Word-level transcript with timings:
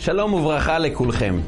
שלום 0.00 0.34
וברכה 0.34 0.78
לכולכם. 0.78 1.40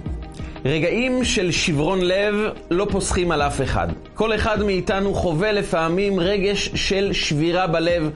רגעים 0.64 1.24
של 1.24 1.50
שברון 1.50 2.00
לב 2.02 2.34
לא 2.70 2.86
פוסחים 2.90 3.30
על 3.30 3.42
אף 3.42 3.60
אחד. 3.60 3.88
כל 4.14 4.34
אחד 4.34 4.62
מאיתנו 4.62 5.14
חווה 5.14 5.52
לפעמים 5.52 6.20
רגש 6.20 6.70
של 6.74 7.12
שבירה 7.12 7.66
בלב. 7.66 8.10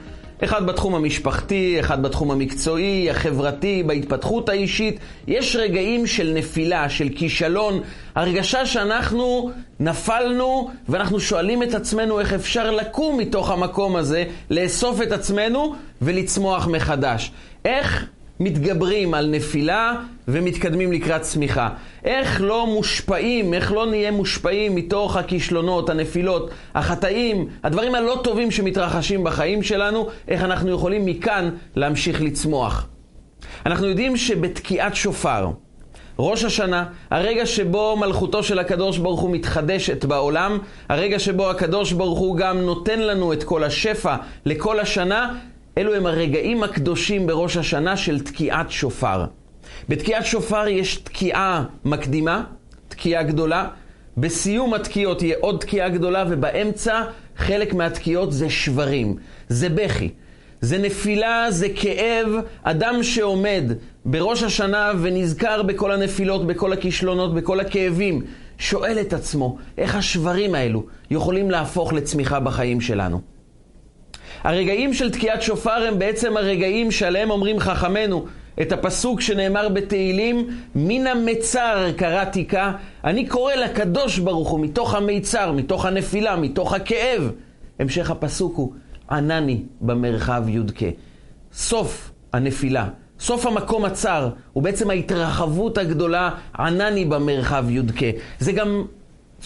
אחד 0.44 0.66
בתחום 0.66 0.94
המשפחתי, 0.94 1.80
אחד 1.80 2.02
בתחום 2.02 2.30
המקצועי, 2.30 3.10
החברתי, 3.10 3.82
בהתפתחות 3.82 4.48
האישית. 4.48 5.00
יש 5.26 5.56
רגעים 5.56 6.06
של 6.06 6.32
נפילה, 6.34 6.88
של 6.88 7.08
כישלון, 7.16 7.80
הרגשה 8.14 8.66
שאנחנו 8.66 9.50
נפלנו 9.80 10.70
ואנחנו 10.88 11.20
שואלים 11.20 11.62
את 11.62 11.74
עצמנו 11.74 12.20
איך 12.20 12.32
אפשר 12.32 12.70
לקום 12.70 13.18
מתוך 13.18 13.50
המקום 13.50 13.96
הזה, 13.96 14.24
לאסוף 14.50 15.02
את 15.02 15.12
עצמנו 15.12 15.74
ולצמוח 16.02 16.66
מחדש. 16.66 17.32
איך 17.64 18.06
מתגברים 18.40 19.14
על 19.14 19.26
נפילה 19.26 19.94
ומתקדמים 20.28 20.92
לקראת 20.92 21.20
צמיחה. 21.20 21.68
איך 22.04 22.40
לא 22.40 22.66
מושפעים, 22.66 23.54
איך 23.54 23.72
לא 23.72 23.86
נהיה 23.86 24.10
מושפעים 24.10 24.74
מתוך 24.74 25.16
הכישלונות, 25.16 25.90
הנפילות, 25.90 26.50
החטאים, 26.74 27.48
הדברים 27.64 27.94
הלא 27.94 28.20
טובים 28.24 28.50
שמתרחשים 28.50 29.24
בחיים 29.24 29.62
שלנו, 29.62 30.08
איך 30.28 30.42
אנחנו 30.42 30.70
יכולים 30.70 31.06
מכאן 31.06 31.50
להמשיך 31.76 32.22
לצמוח. 32.22 32.86
אנחנו 33.66 33.86
יודעים 33.86 34.16
שבתקיעת 34.16 34.94
שופר, 34.94 35.50
ראש 36.18 36.44
השנה, 36.44 36.84
הרגע 37.10 37.46
שבו 37.46 37.96
מלכותו 37.96 38.42
של 38.42 38.58
הקדוש 38.58 38.98
ברוך 38.98 39.20
הוא 39.20 39.30
מתחדשת 39.30 40.04
בעולם, 40.04 40.58
הרגע 40.88 41.18
שבו 41.18 41.50
הקדוש 41.50 41.92
ברוך 41.92 42.18
הוא 42.18 42.36
גם 42.36 42.58
נותן 42.58 43.00
לנו 43.00 43.32
את 43.32 43.44
כל 43.44 43.64
השפע 43.64 44.16
לכל 44.44 44.80
השנה, 44.80 45.34
אלו 45.78 45.94
הם 45.94 46.06
הרגעים 46.06 46.62
הקדושים 46.62 47.26
בראש 47.26 47.56
השנה 47.56 47.96
של 47.96 48.20
תקיעת 48.20 48.70
שופר. 48.70 49.24
בתקיעת 49.88 50.26
שופר 50.26 50.68
יש 50.68 50.96
תקיעה 50.96 51.64
מקדימה, 51.84 52.44
תקיעה 52.88 53.22
גדולה. 53.22 53.68
בסיום 54.16 54.74
התקיעות 54.74 55.18
תהיה 55.18 55.36
עוד 55.40 55.60
תקיעה 55.60 55.88
גדולה, 55.88 56.24
ובאמצע 56.28 57.02
חלק 57.36 57.74
מהתקיעות 57.74 58.32
זה 58.32 58.50
שברים, 58.50 59.16
זה 59.48 59.68
בכי. 59.68 60.10
זה 60.60 60.78
נפילה, 60.78 61.46
זה 61.50 61.68
כאב. 61.76 62.28
אדם 62.62 63.02
שעומד 63.02 63.64
בראש 64.04 64.42
השנה 64.42 64.92
ונזכר 65.00 65.62
בכל 65.62 65.92
הנפילות, 65.92 66.46
בכל 66.46 66.72
הכישלונות, 66.72 67.34
בכל 67.34 67.60
הכאבים, 67.60 68.22
שואל 68.58 68.98
את 69.00 69.12
עצמו, 69.12 69.56
איך 69.78 69.94
השברים 69.96 70.54
האלו 70.54 70.86
יכולים 71.10 71.50
להפוך 71.50 71.92
לצמיחה 71.92 72.40
בחיים 72.40 72.80
שלנו? 72.80 73.35
הרגעים 74.46 74.94
של 74.94 75.10
תקיעת 75.10 75.42
שופר 75.42 75.88
הם 75.88 75.98
בעצם 75.98 76.36
הרגעים 76.36 76.90
שעליהם 76.90 77.30
אומרים 77.30 77.58
חכמינו 77.58 78.26
את 78.62 78.72
הפסוק 78.72 79.20
שנאמר 79.20 79.68
בתהילים, 79.68 80.48
מן 80.74 81.06
המצר 81.06 81.92
קראתי 81.96 82.44
כה, 82.48 82.72
אני 83.04 83.26
קורא 83.26 83.54
לקדוש 83.54 84.18
ברוך 84.18 84.48
הוא 84.48 84.60
מתוך 84.60 84.94
המיצר, 84.94 85.52
מתוך 85.52 85.86
הנפילה, 85.86 86.36
מתוך 86.36 86.72
הכאב. 86.72 87.30
המשך 87.78 88.10
הפסוק 88.10 88.56
הוא, 88.56 88.72
ענני 89.10 89.62
במרחב 89.80 90.42
יודקה. 90.48 90.86
סוף 91.52 92.10
הנפילה, 92.32 92.88
סוף 93.20 93.46
המקום 93.46 93.84
הצר, 93.84 94.28
הוא 94.52 94.62
בעצם 94.62 94.90
ההתרחבות 94.90 95.78
הגדולה, 95.78 96.30
ענני 96.58 97.04
במרחב 97.04 97.64
יודקה. 97.68 98.06
זה 98.38 98.52
גם 98.52 98.84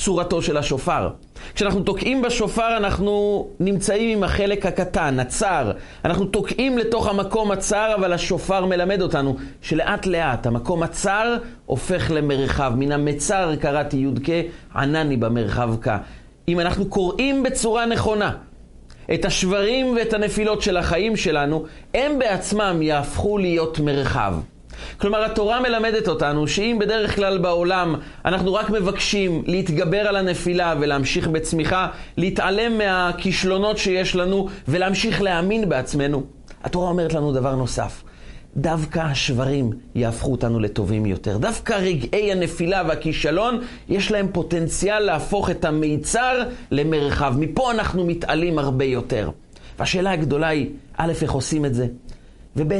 צורתו 0.01 0.43
של 0.43 0.56
השופר. 0.56 1.09
כשאנחנו 1.55 1.83
תוקעים 1.83 2.23
בשופר 2.23 2.77
אנחנו 2.77 3.47
נמצאים 3.61 4.19
עם 4.19 4.25
החלק 4.25 4.67
הקטן, 4.67 5.20
הצר. 5.20 5.73
אנחנו 6.05 6.25
תוקעים 6.25 6.79
לתוך 6.79 7.09
המקום 7.09 7.51
הצר, 7.51 7.92
אבל 7.95 8.12
השופר 8.12 8.67
מלמד 8.67 9.03
אותנו 9.03 9.37
שלאט 9.62 10.07
לאט 10.07 10.47
המקום 10.47 10.83
הצר 10.83 11.37
הופך 11.67 12.11
למרחב. 12.15 12.73
מן 12.77 12.92
המצר 12.92 13.57
קראתי 13.57 13.97
יודקה, 13.97 14.33
ענני 14.77 15.17
במרחב 15.17 15.70
כה. 15.81 15.98
אם 16.48 16.61
אנחנו 16.61 16.87
קוראים 16.87 17.42
בצורה 17.42 17.87
נכונה 17.87 18.33
את 19.14 19.24
השברים 19.24 19.97
ואת 19.97 20.13
הנפילות 20.13 20.63
של 20.63 20.77
החיים 20.77 21.17
שלנו, 21.17 21.64
הם 21.95 22.19
בעצמם 22.19 22.79
יהפכו 22.83 23.39
להיות 23.39 23.80
מרחב. 23.80 24.35
כלומר, 25.01 25.24
התורה 25.24 25.61
מלמדת 25.61 26.08
אותנו 26.08 26.48
שאם 26.48 26.77
בדרך 26.80 27.17
כלל 27.17 27.39
בעולם 27.39 27.95
אנחנו 28.24 28.55
רק 28.55 28.70
מבקשים 28.70 29.42
להתגבר 29.46 29.98
על 29.98 30.17
הנפילה 30.17 30.74
ולהמשיך 30.80 31.29
בצמיחה, 31.29 31.89
להתעלם 32.17 32.79
מהכישלונות 32.79 33.79
שיש 33.79 34.17
לנו 34.17 34.48
ולהמשיך 34.68 35.23
להאמין 35.23 35.68
בעצמנו, 35.68 36.23
התורה 36.64 36.89
אומרת 36.89 37.14
לנו 37.14 37.33
דבר 37.33 37.55
נוסף. 37.55 38.02
דווקא 38.57 38.98
השברים 38.98 39.70
יהפכו 39.95 40.33
אותנו 40.33 40.61
לטובים 40.61 41.07
יותר. 41.07 41.39
דווקא 41.39 41.73
רגעי 41.73 42.33
הנפילה 42.33 42.83
והכישלון, 42.89 43.61
יש 43.89 44.11
להם 44.11 44.29
פוטנציאל 44.33 44.98
להפוך 44.98 45.51
את 45.51 45.64
המיצר 45.64 46.42
למרחב. 46.70 47.35
מפה 47.39 47.70
אנחנו 47.70 48.07
מתעלים 48.07 48.58
הרבה 48.58 48.85
יותר. 48.85 49.30
והשאלה 49.79 50.11
הגדולה 50.11 50.48
היא, 50.48 50.70
א', 50.97 51.12
איך 51.23 51.33
עושים 51.33 51.64
את 51.64 51.74
זה? 51.74 51.86
וב', 52.57 52.73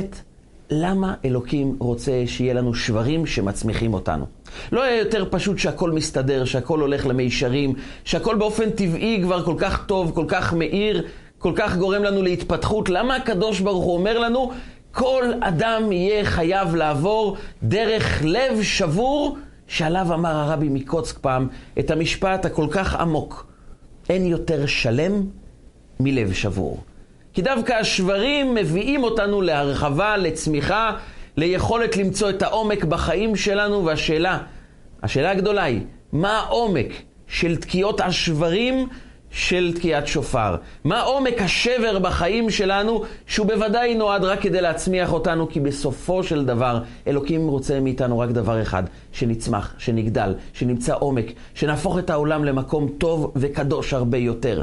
למה 0.71 1.15
אלוקים 1.25 1.77
רוצה 1.79 2.23
שיהיה 2.27 2.55
לנו 2.55 2.75
שברים 2.75 3.27
שמצמיחים 3.27 3.95
אותנו? 3.95 4.27
לא 4.73 4.83
היה 4.83 4.99
יותר 4.99 5.25
פשוט 5.31 5.59
שהכל 5.59 5.91
מסתדר, 5.91 6.45
שהכל 6.45 6.81
הולך 6.81 7.07
למישרים, 7.07 7.75
שהכל 8.05 8.37
באופן 8.37 8.71
טבעי 8.71 9.21
כבר 9.23 9.45
כל 9.45 9.55
כך 9.59 9.87
טוב, 9.87 10.13
כל 10.15 10.25
כך 10.29 10.53
מאיר, 10.53 11.07
כל 11.39 11.53
כך 11.57 11.77
גורם 11.77 12.03
לנו 12.03 12.23
להתפתחות? 12.23 12.89
למה 12.89 13.17
הקדוש 13.17 13.61
ברוך 13.61 13.85
הוא 13.85 13.95
אומר 13.95 14.19
לנו, 14.19 14.51
כל 14.93 15.25
אדם 15.41 15.93
יהיה 15.93 16.25
חייב 16.25 16.75
לעבור 16.75 17.37
דרך 17.63 18.23
לב 18.25 18.63
שבור, 18.63 19.37
שעליו 19.67 20.15
אמר 20.15 20.37
הרבי 20.37 20.69
מקוצק 20.69 21.19
פעם 21.19 21.49
את 21.79 21.91
המשפט 21.91 22.45
הכל 22.45 22.67
כך 22.71 22.95
עמוק, 22.95 23.47
אין 24.09 24.27
יותר 24.27 24.67
שלם 24.67 25.23
מלב 26.01 26.33
שבור. 26.33 26.81
כי 27.33 27.43
דווקא 27.43 27.73
השברים 27.73 28.55
מביאים 28.55 29.05
אותנו 29.05 29.43
להרחבה, 29.43 30.17
לצמיחה, 30.17 30.97
ליכולת 31.37 31.97
למצוא 31.97 32.31
את 32.31 32.43
העומק 32.43 32.85
בחיים 32.85 33.37
שלנו, 33.37 33.85
והשאלה, 33.85 34.39
השאלה 35.03 35.31
הגדולה 35.31 35.63
היא, 35.63 35.81
מה 36.13 36.39
העומק 36.39 36.87
של 37.27 37.57
תקיעות 37.57 38.01
השברים 38.01 38.89
של 39.31 39.73
תקיעת 39.75 40.07
שופר? 40.07 40.57
מה 40.85 41.01
עומק 41.01 41.43
השבר 41.43 41.99
בחיים 41.99 42.51
שלנו, 42.51 43.05
שהוא 43.27 43.47
בוודאי 43.47 43.95
נועד 43.95 44.25
רק 44.25 44.41
כדי 44.41 44.61
להצמיח 44.61 45.13
אותנו, 45.13 45.49
כי 45.49 45.61
בסופו 45.61 46.23
של 46.23 46.45
דבר 46.45 46.83
אלוקים 47.07 47.49
רוצה 47.49 47.81
מאיתנו 47.81 48.19
רק 48.19 48.31
דבר 48.31 48.63
אחד, 48.63 48.83
שנצמח, 49.13 49.75
שנגדל, 49.79 50.35
שנמצא 50.53 50.95
עומק, 50.99 51.27
שנהפוך 51.55 51.99
את 51.99 52.11
העולם 52.11 52.45
למקום 52.45 52.89
טוב 52.99 53.33
וקדוש 53.37 53.95
הרבה 53.95 54.19
יותר. 54.19 54.63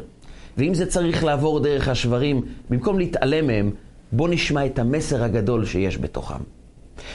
ואם 0.58 0.74
זה 0.74 0.86
צריך 0.86 1.24
לעבור 1.24 1.60
דרך 1.60 1.88
השברים, 1.88 2.42
במקום 2.70 3.00
להתעלם 3.00 3.48
מהם, 3.48 3.72
בואו 4.12 4.32
נשמע 4.32 4.66
את 4.66 4.80
המסר 4.80 5.24
הגדול 5.24 5.66
שיש 5.66 5.98
בתוכם. 5.98 6.40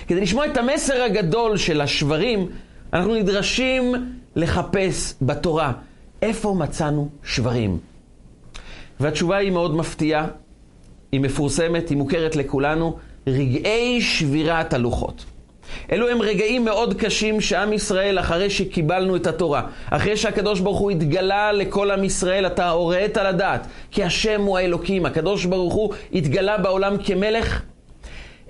כדי 0.09 0.21
לשמוע 0.21 0.47
את 0.47 0.57
המסר 0.57 1.03
הגדול 1.03 1.57
של 1.57 1.81
השברים, 1.81 2.47
אנחנו 2.93 3.15
נדרשים 3.15 3.95
לחפש 4.37 5.15
בתורה 5.23 5.73
איפה 6.23 6.55
מצאנו 6.59 7.09
שברים. 7.25 7.79
והתשובה 9.01 9.37
היא 9.37 9.51
מאוד 9.51 9.77
מפתיעה, 9.77 10.27
היא 11.13 11.21
מפורסמת, 11.21 11.89
היא 11.89 11.99
מוכרת 11.99 12.37
לכולנו, 12.37 12.97
רגעי 13.27 14.01
שבירת 14.01 14.73
הלוחות. 14.73 15.25
אלו 15.93 16.09
הם 16.09 16.23
רגעים 16.23 16.65
מאוד 16.65 16.95
קשים 16.95 17.41
שעם 17.41 17.73
ישראל, 17.73 18.19
אחרי 18.19 18.51
שקיבלנו 18.51 19.17
את 19.17 19.27
התורה, 19.27 19.63
אחרי 19.91 20.17
שהקדוש 20.17 20.61
ברוך 20.61 20.79
הוא 20.79 20.91
התגלה 20.91 21.53
לכל 21.53 21.91
עם 21.91 22.05
ישראל, 22.05 22.47
אתה 22.47 22.71
הוראת 22.71 23.17
לדעת, 23.17 23.67
כי 23.91 24.05
השם 24.05 24.41
הוא 24.43 24.59
האלוקים, 24.59 25.07
הקדוש 25.07 25.45
ברוך 25.45 25.75
הוא 25.75 25.95
התגלה 26.13 26.59
בעולם 26.59 26.97
כמלך, 27.05 27.63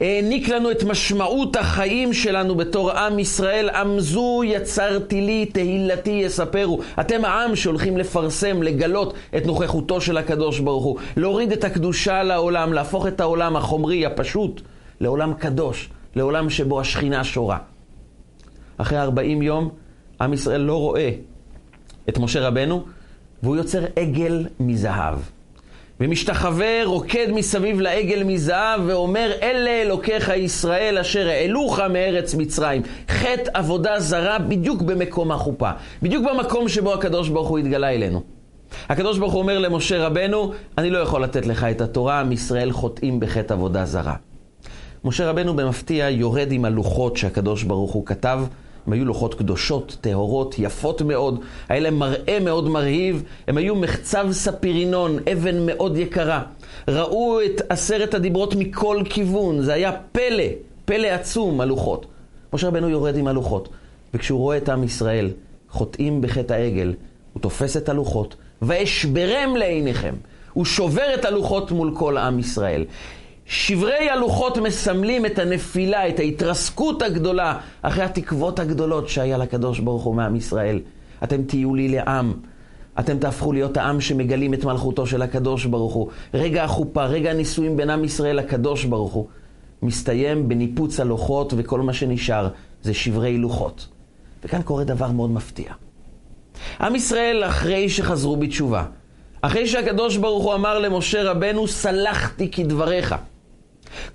העניק 0.03 0.49
לנו 0.49 0.71
את 0.71 0.84
משמעות 0.84 1.56
החיים 1.56 2.12
שלנו 2.12 2.55
בתור 2.55 2.91
עם 2.91 3.19
ישראל. 3.19 3.71
עם 3.71 4.01
זו 4.01 4.41
יצרתי 4.45 5.21
לי, 5.21 5.47
תהילתי 5.47 6.10
יספרו. 6.10 6.80
אתם 7.01 7.24
העם 7.24 7.57
שהולכים 7.57 7.98
לפרסם, 7.98 8.63
לגלות 8.63 9.15
את 9.36 9.47
נוכחותו 9.47 10.01
של 10.01 10.16
הקדוש 10.16 10.60
ברוך 10.60 10.84
הוא. 10.84 10.98
להוריד 11.16 11.53
את 11.53 11.65
הקדושה 11.65 12.22
לעולם, 12.22 12.72
להפוך 12.72 13.07
את 13.07 13.21
העולם 13.21 13.57
החומרי, 13.57 14.07
הפשוט, 14.07 14.60
לעולם 15.01 15.34
קדוש. 15.34 15.89
לעולם 16.16 16.50
שבו 16.50 16.80
השכינה 16.80 17.24
שורה. 17.24 17.59
אחרי 18.76 18.98
40 18.98 19.42
יום, 19.42 19.70
עם 20.20 20.32
ישראל 20.32 20.60
לא 20.60 20.76
רואה 20.80 21.10
את 22.09 22.18
משה 22.18 22.41
רבנו, 22.48 22.84
והוא 23.42 23.56
יוצר 23.56 23.84
עגל 23.97 24.47
מזהב. 24.60 25.18
ומשתחווה, 26.00 26.84
רוקד 26.84 27.26
מסביב 27.32 27.80
לעגל 27.80 28.22
מזהב, 28.22 28.80
ואומר, 28.86 29.32
אלה 29.42 29.70
אלוקיך 29.70 30.28
ישראל 30.28 30.98
אשר 30.98 31.28
העלוך 31.28 31.80
מארץ 31.80 32.34
מצרים. 32.34 32.82
חטא 33.09 33.50
עבודה 33.54 34.00
זרה 34.00 34.38
בדיוק 34.38 34.82
במקום 34.82 35.32
החופה. 35.32 35.70
בדיוק 36.03 36.26
במקום 36.30 36.68
שבו 36.68 36.94
הקדוש 36.94 37.28
ברוך 37.28 37.48
הוא 37.48 37.59
התגלה 37.59 37.91
אלינו. 37.91 38.22
הקדוש 38.88 39.18
ברוך 39.18 39.32
הוא 39.32 39.42
אומר 39.42 39.59
למשה 39.59 40.06
רבנו, 40.06 40.53
אני 40.78 40.91
לא 40.91 40.98
יכול 40.98 41.22
לתת 41.22 41.47
לך 41.47 41.64
את 41.64 41.80
התורה, 41.80 42.20
עם 42.20 42.32
ישראל 42.32 42.72
חוטאים 42.72 43.20
בחטא 43.20 43.53
עבודה 43.53 43.84
זרה. 43.84 44.14
משה 45.04 45.31
רבנו 45.31 45.57
במפתיע 45.57 46.10
יורד 46.10 46.53
עם 46.53 46.65
הלוחות 46.65 47.16
שהקדוש 47.16 47.63
ברוך 47.63 47.93
הוא 47.93 48.07
כתב. 48.07 48.41
הם 48.87 48.93
היו 48.93 49.04
לוחות 49.04 49.34
קדושות, 49.34 49.97
טהורות, 50.01 50.54
יפות 50.59 51.03
מאוד, 51.03 51.41
היה 51.69 51.81
להם 51.81 51.99
מראה 51.99 52.39
מאוד 52.41 52.69
מרהיב, 52.69 53.22
הם 53.49 53.57
היו 53.57 53.75
מחצב 53.75 54.28
ספירינון, 54.33 55.19
אבן 55.33 55.66
מאוד 55.66 55.97
יקרה. 55.97 56.43
ראו 56.89 57.41
את 57.45 57.63
עשרת 57.69 58.15
הדיברות 58.15 58.54
מכל 58.54 59.03
כיוון, 59.04 59.63
זה 59.63 59.72
היה 59.72 59.93
פלא, 60.13 60.45
פלא 60.84 61.07
עצום, 61.07 61.60
הלוחות. 61.60 62.07
משה 62.53 62.69
רבנו 62.69 62.89
יורד 62.89 63.16
עם 63.16 63.27
הלוחות, 63.27 63.69
וכשהוא 64.15 64.41
רואה 64.41 64.57
את 64.57 64.69
עם 64.69 64.84
ישראל 64.84 65.31
חוטאים 65.71 66.21
בחטא 66.21 66.53
העגל, 66.53 66.95
הוא 67.33 67.41
תופס 67.41 67.77
את 67.77 67.89
הלוחות, 67.89 68.37
ואשברם 68.63 69.57
לעיניכם. 69.57 70.15
הוא 70.53 70.65
שובר 70.65 71.15
את 71.15 71.25
הלוחות 71.25 71.71
מול 71.71 71.93
כל 71.95 72.16
עם 72.16 72.39
ישראל. 72.39 72.84
שברי 73.53 74.10
הלוחות 74.10 74.59
מסמלים 74.59 75.27
את 75.27 75.39
הנפילה, 75.39 76.09
את 76.09 76.19
ההתרסקות 76.19 77.03
הגדולה, 77.03 77.59
אחרי 77.83 78.04
התקוות 78.04 78.59
הגדולות 78.59 79.09
שהיה 79.09 79.39
לקדוש 79.39 79.81
ברוך 79.81 80.03
הוא 80.03 80.15
מעם 80.15 80.37
ישראל. 80.37 80.81
אתם 81.25 81.43
תהיו 81.43 81.75
לי 81.75 81.89
לעם. 81.89 82.33
אתם 82.99 83.19
תהפכו 83.19 83.53
להיות 83.53 83.77
העם 83.77 84.01
שמגלים 84.01 84.54
את 84.54 84.65
מלכותו 84.65 85.07
של 85.07 85.22
הקדוש 85.22 85.65
ברוך 85.65 85.95
הוא. 85.95 86.09
רגע 86.34 86.65
החופה, 86.65 87.04
רגע 87.04 87.31
הנישואים 87.31 87.77
בין 87.77 87.91
עם 87.91 88.04
ישראל 88.04 88.37
לקדוש 88.37 88.84
ברוך 88.84 89.13
הוא, 89.13 89.27
מסתיים 89.83 90.48
בניפוץ 90.48 91.01
הלוחות, 91.01 91.55
וכל 91.57 91.81
מה 91.81 91.93
שנשאר 91.93 92.48
זה 92.83 92.95
שברי 92.95 93.39
לוחות. 93.39 93.89
וכאן 94.45 94.63
קורה 94.63 94.84
דבר 94.84 95.10
מאוד 95.10 95.31
מפתיע. 95.31 95.72
עם 96.81 96.95
ישראל, 96.95 97.45
אחרי 97.45 97.89
שחזרו 97.89 98.37
בתשובה, 98.37 98.84
אחרי 99.43 99.66
שהקדוש 99.66 100.16
ברוך 100.16 100.45
הוא 100.45 100.55
אמר 100.55 100.78
למשה 100.78 101.31
רבנו, 101.31 101.69
סלחתי 101.69 102.51
כדבריך. 102.51 103.15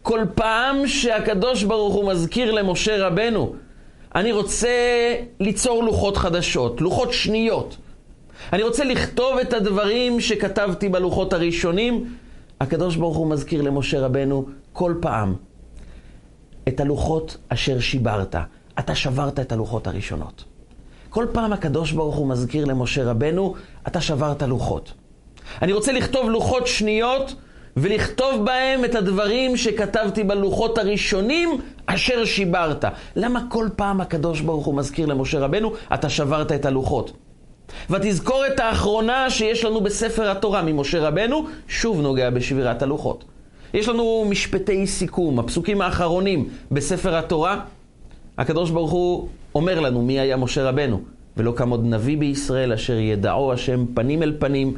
כל 0.02 0.20
פעם 0.36 0.88
שהקדוש 0.88 1.64
ברוך 1.64 1.94
הוא 1.94 2.12
מזכיר 2.12 2.52
למשה 2.52 3.08
רבנו, 3.08 3.54
אני 4.16 4.32
רוצה 4.32 4.70
ליצור 5.40 5.84
לוחות 5.84 6.18
חדשות, 6.18 6.82
לוחות 6.82 7.14
שניות. 7.14 7.78
אני 8.54 8.64
רוצה 8.64 8.84
לכתוב 8.84 9.38
את 9.38 9.54
הדברים 9.54 10.22
שכתבתי 10.22 10.90
בלוחות 10.90 11.34
הראשונים. 11.34 12.16
הקדוש 12.62 12.96
ברוך 12.96 13.18
הוא 13.18 13.28
מזכיר 13.28 13.62
למשה 13.62 14.00
רבנו 14.00 14.46
כל 14.74 14.94
פעם 15.02 15.36
את 16.68 16.80
הלוחות 16.80 17.38
אשר 17.50 17.80
שיברת. 17.80 18.36
אתה 18.80 18.96
שברת 18.96 19.40
את 19.40 19.52
הלוחות 19.52 19.88
הראשונות. 19.88 20.44
כל 21.10 21.26
פעם 21.32 21.54
הקדוש 21.54 21.92
ברוך 21.92 22.16
הוא 22.16 22.28
מזכיר 22.28 22.66
למשה 22.66 23.04
רבנו, 23.04 23.54
אתה 23.88 24.02
שברת 24.02 24.44
לוחות. 24.44 24.94
אני 25.62 25.74
רוצה 25.74 25.92
לכתוב 25.92 26.30
לוחות 26.30 26.68
שניות 26.68 27.36
ולכתוב 27.78 28.46
בהם 28.46 28.86
את 28.86 28.96
הדברים 28.96 29.58
שכתבתי 29.58 30.24
בלוחות 30.24 30.78
הראשונים 30.78 31.50
אשר 31.86 32.26
שיברת. 32.26 32.86
למה 33.16 33.42
כל 33.50 33.68
פעם 33.76 34.02
הקדוש 34.02 34.42
ברוך 34.42 34.66
הוא 34.66 34.76
מזכיר 34.76 35.06
למשה 35.06 35.40
רבנו, 35.40 35.74
אתה 35.94 36.10
שברת 36.10 36.52
את 36.52 36.66
הלוחות? 36.66 37.12
ותזכור 37.90 38.44
את 38.48 38.60
האחרונה 38.60 39.30
שיש 39.30 39.66
לנו 39.66 39.82
בספר 39.82 40.32
התורה 40.32 40.62
ממשה 40.62 41.08
רבנו, 41.08 41.46
שוב 41.68 42.02
נוגע 42.02 42.30
בשבירת 42.30 42.82
הלוחות. 42.82 43.26
יש 43.74 43.88
לנו 43.88 44.26
משפטי 44.30 44.88
סיכום, 44.88 45.40
הפסוקים 45.40 45.82
האחרונים 45.82 46.50
בספר 46.72 47.16
התורה. 47.16 47.60
הקדוש 48.38 48.72
ברוך 48.72 48.92
הוא 48.92 49.28
אומר 49.56 49.80
לנו 49.80 50.02
מי 50.02 50.20
היה 50.20 50.38
משה 50.38 50.70
רבנו, 50.70 51.02
ולא 51.38 51.52
קם 51.52 51.70
עוד 51.70 51.86
נביא 51.86 52.18
בישראל 52.18 52.74
אשר 52.74 52.94
ידעו 53.00 53.54
השם 53.54 53.86
פנים 53.94 54.24
אל 54.24 54.34
פנים. 54.40 54.74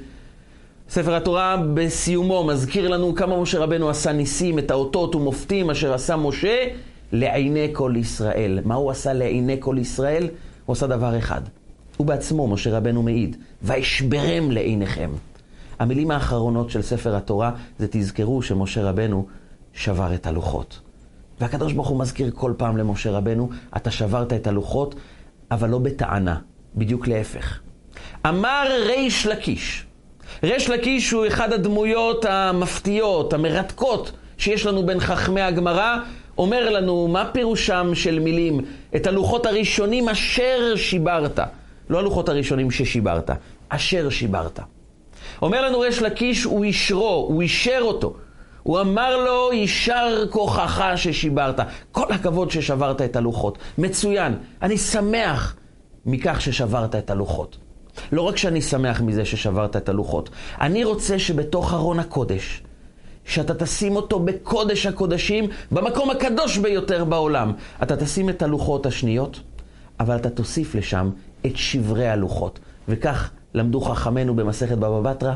ספר 0.90 1.16
התורה 1.16 1.58
בסיומו 1.74 2.44
מזכיר 2.44 2.88
לנו 2.88 3.16
כמה 3.16 3.42
משה 3.42 3.60
רבנו 3.60 3.90
עשה 3.90 4.12
ניסים, 4.12 4.60
את 4.60 4.72
האותות 4.72 5.16
ומופתים 5.16 5.70
אשר 5.70 5.94
עשה 5.94 6.16
משה 6.16 6.66
לעיני 7.12 7.70
כל 7.74 7.94
ישראל. 7.98 8.60
מה 8.66 8.76
הוא 8.76 8.92
עשה 8.92 9.14
לעיני 9.14 9.56
כל 9.60 9.76
ישראל? 9.80 10.28
הוא 10.66 10.74
עשה 10.74 10.88
דבר 10.88 11.18
אחד. 11.18 11.42
הוא 11.98 12.08
בעצמו, 12.08 12.48
משה 12.48 12.78
רבנו 12.78 13.04
מעיד, 13.04 13.38
ואשברם 13.62 14.52
לעיניכם. 14.52 15.10
המילים 15.80 16.12
האחרונות 16.12 16.70
של 16.70 16.82
ספר 16.82 17.16
התורה 17.16 17.52
זה 17.80 17.88
תזכרו 17.92 18.42
שמשה 18.42 18.84
רבנו 18.84 19.26
שבר 19.74 20.14
את 20.14 20.28
הלוחות. 20.28 20.80
והקדוש 21.40 21.74
ברוך 21.74 21.88
הוא 21.88 22.00
מזכיר 22.00 22.32
כל 22.36 22.54
פעם 22.58 22.78
למשה 22.78 23.12
רבנו, 23.12 23.50
אתה 23.78 23.92
שברת 23.92 24.34
את 24.34 24.48
הלוחות, 24.48 24.96
אבל 25.52 25.70
לא 25.70 25.80
בטענה, 25.80 26.38
בדיוק 26.76 27.08
להפך. 27.08 27.60
אמר 28.26 28.68
ריש 28.88 29.26
לקיש, 29.26 29.86
ריש 30.44 30.70
לקיש 30.70 31.12
הוא 31.12 31.28
אחד 31.28 31.54
הדמויות 31.54 32.26
המפתיעות, 32.26 33.34
המרתקות, 33.34 34.12
שיש 34.38 34.66
לנו 34.66 34.86
בין 34.86 35.00
חכמי 35.00 35.42
הגמרא, 35.42 35.98
אומר 36.38 36.70
לנו 36.70 37.08
מה 37.08 37.30
פירושם 37.32 37.92
של 37.94 38.20
מילים, 38.20 38.60
את 38.96 39.08
הלוחות 39.08 39.46
הראשונים 39.46 40.10
אשר 40.10 40.76
שיברת. 40.76 41.40
לא 41.90 42.00
הלוחות 42.00 42.30
הראשונים 42.30 42.72
ששיברת, 42.72 43.30
אשר 43.70 44.10
שיברת. 44.10 44.60
אומר 45.42 45.62
לנו 45.62 45.80
ריש 45.80 46.02
לקיש, 46.02 46.44
הוא 46.44 46.64
אישרו, 46.64 47.26
הוא 47.30 47.42
אישר 47.42 47.80
אותו. 47.82 48.14
הוא 48.64 48.80
אמר 48.80 49.18
לו, 49.18 49.54
יישר 49.54 50.26
כוחך 50.30 50.84
ששיברת. 50.96 51.60
כל 51.92 52.12
הכבוד 52.12 52.52
ששברת 52.52 53.02
את 53.02 53.16
הלוחות. 53.16 53.58
מצוין. 53.78 54.34
אני 54.62 54.78
שמח 54.78 55.56
מכך 56.06 56.42
ששברת 56.42 56.96
את 56.96 57.10
הלוחות. 57.10 57.58
לא 58.12 58.22
רק 58.22 58.38
שאני 58.38 58.62
שמח 58.62 59.02
מזה 59.02 59.26
ששברת 59.26 59.76
את 59.76 59.90
הלוחות, 59.90 60.30
אני 60.62 60.84
רוצה 60.84 61.20
שבתוך 61.20 61.74
ארון 61.74 62.00
הקודש, 62.00 62.64
שאתה 63.26 63.54
תשים 63.54 63.96
אותו 63.96 64.20
בקודש 64.20 64.86
הקודשים, 64.86 65.48
במקום 65.72 66.10
הקדוש 66.10 66.58
ביותר 66.58 67.06
בעולם, 67.06 67.54
אתה 67.84 67.98
תשים 67.98 68.30
את 68.30 68.42
הלוחות 68.42 68.86
השניות, 68.86 69.40
אבל 70.00 70.16
אתה 70.16 70.30
תוסיף 70.30 70.76
לשם 70.76 71.10
את 71.46 71.58
שברי 71.58 72.08
הלוחות. 72.08 72.60
וכך 72.88 73.32
למדו 73.54 73.82
חכמינו 73.82 74.36
במסכת 74.36 74.78
בבא 74.78 75.12
בתרא, 75.12 75.34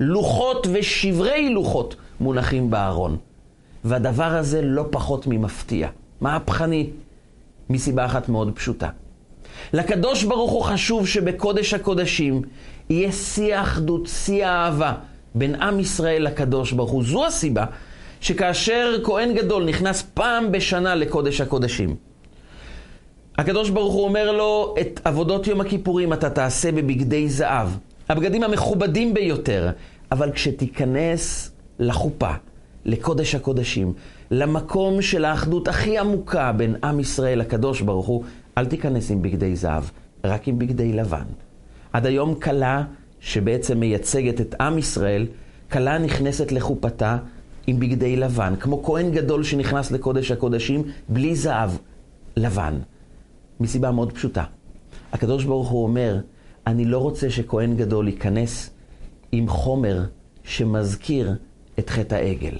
לוחות 0.00 0.66
ושברי 0.72 1.50
לוחות 1.50 1.96
מונחים 2.20 2.70
בארון. 2.70 3.16
והדבר 3.84 4.24
הזה 4.24 4.62
לא 4.62 4.84
פחות 4.90 5.26
ממפתיע, 5.26 5.88
מהפכני, 6.20 6.90
מסיבה 7.70 8.06
אחת 8.06 8.28
מאוד 8.28 8.50
פשוטה. 8.54 8.88
לקדוש 9.72 10.24
ברוך 10.24 10.50
הוא 10.50 10.62
חשוב 10.62 11.06
שבקודש 11.06 11.74
הקודשים 11.74 12.42
יהיה 12.90 13.12
שיא 13.12 13.56
האחדות, 13.56 14.06
שיא 14.06 14.46
האהבה 14.46 14.92
בין 15.34 15.54
עם 15.54 15.80
ישראל 15.80 16.22
לקדוש 16.22 16.72
ברוך 16.72 16.90
הוא. 16.90 17.04
זו 17.04 17.26
הסיבה 17.26 17.64
שכאשר 18.20 18.96
כהן 19.04 19.34
גדול 19.34 19.64
נכנס 19.64 20.02
פעם 20.14 20.52
בשנה 20.52 20.94
לקודש 20.94 21.40
הקודשים, 21.40 21.96
הקדוש 23.38 23.70
ברוך 23.70 23.94
הוא 23.94 24.04
אומר 24.04 24.32
לו, 24.32 24.74
את 24.80 25.00
עבודות 25.04 25.46
יום 25.46 25.60
הכיפורים 25.60 26.12
אתה 26.12 26.30
תעשה 26.30 26.72
בבגדי 26.72 27.28
זהב, 27.28 27.68
הבגדים 28.08 28.42
המכובדים 28.42 29.14
ביותר, 29.14 29.70
אבל 30.12 30.32
כשתיכנס 30.32 31.50
לחופה, 31.78 32.30
לקודש 32.84 33.34
הקודשים, 33.34 33.92
למקום 34.30 35.02
של 35.02 35.24
האחדות 35.24 35.68
הכי 35.68 35.98
עמוקה 35.98 36.52
בין 36.52 36.76
עם 36.84 37.00
ישראל 37.00 37.38
לקדוש 37.38 37.80
ברוך 37.80 38.06
הוא, 38.06 38.24
אל 38.58 38.66
תיכנס 38.66 39.10
עם 39.10 39.22
בגדי 39.22 39.56
זהב, 39.56 39.84
רק 40.24 40.48
עם 40.48 40.58
בגדי 40.58 40.92
לבן. 40.92 41.24
עד 41.92 42.06
היום 42.06 42.34
כלה 42.34 42.84
שבעצם 43.20 43.80
מייצגת 43.80 44.40
את 44.40 44.54
עם 44.60 44.78
ישראל, 44.78 45.26
כלה 45.72 45.98
נכנסת 45.98 46.52
לחופתה 46.52 47.16
עם 47.66 47.80
בגדי 47.80 48.16
לבן, 48.16 48.54
כמו 48.60 48.82
כהן 48.82 49.10
גדול 49.10 49.44
שנכנס 49.44 49.90
לקודש 49.90 50.30
הקודשים 50.30 50.82
בלי 51.08 51.36
זהב, 51.36 51.70
לבן. 52.36 52.78
מסיבה 53.60 53.90
מאוד 53.90 54.12
פשוטה. 54.12 54.44
הקדוש 55.12 55.44
ברוך 55.44 55.68
הוא 55.68 55.82
אומר, 55.82 56.20
אני 56.66 56.84
לא 56.84 56.98
רוצה 56.98 57.30
שכהן 57.30 57.76
גדול 57.76 58.08
ייכנס 58.08 58.70
עם 59.32 59.48
חומר 59.48 60.04
שמזכיר 60.44 61.34
את 61.78 61.90
חטא 61.90 62.14
העגל. 62.14 62.56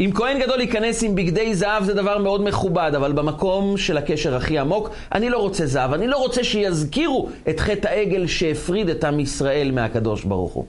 אם 0.00 0.10
כהן 0.14 0.40
גדול 0.40 0.60
ייכנס 0.60 1.02
עם 1.02 1.14
בגדי 1.14 1.54
זהב 1.54 1.84
זה 1.84 1.94
דבר 1.94 2.18
מאוד 2.18 2.42
מכובד, 2.42 2.92
אבל 2.96 3.12
במקום 3.12 3.76
של 3.76 3.96
הקשר 3.96 4.36
הכי 4.36 4.58
עמוק, 4.58 4.90
אני 5.14 5.30
לא 5.30 5.38
רוצה 5.38 5.66
זהב, 5.66 5.92
אני 5.92 6.06
לא 6.06 6.16
רוצה 6.16 6.44
שיזכירו 6.44 7.28
את 7.48 7.60
חטא 7.60 7.88
העגל 7.88 8.26
שהפריד 8.26 8.88
את 8.88 9.04
עם 9.04 9.20
ישראל 9.20 9.70
מהקדוש 9.70 10.24
ברוך 10.24 10.52
הוא. 10.52 10.64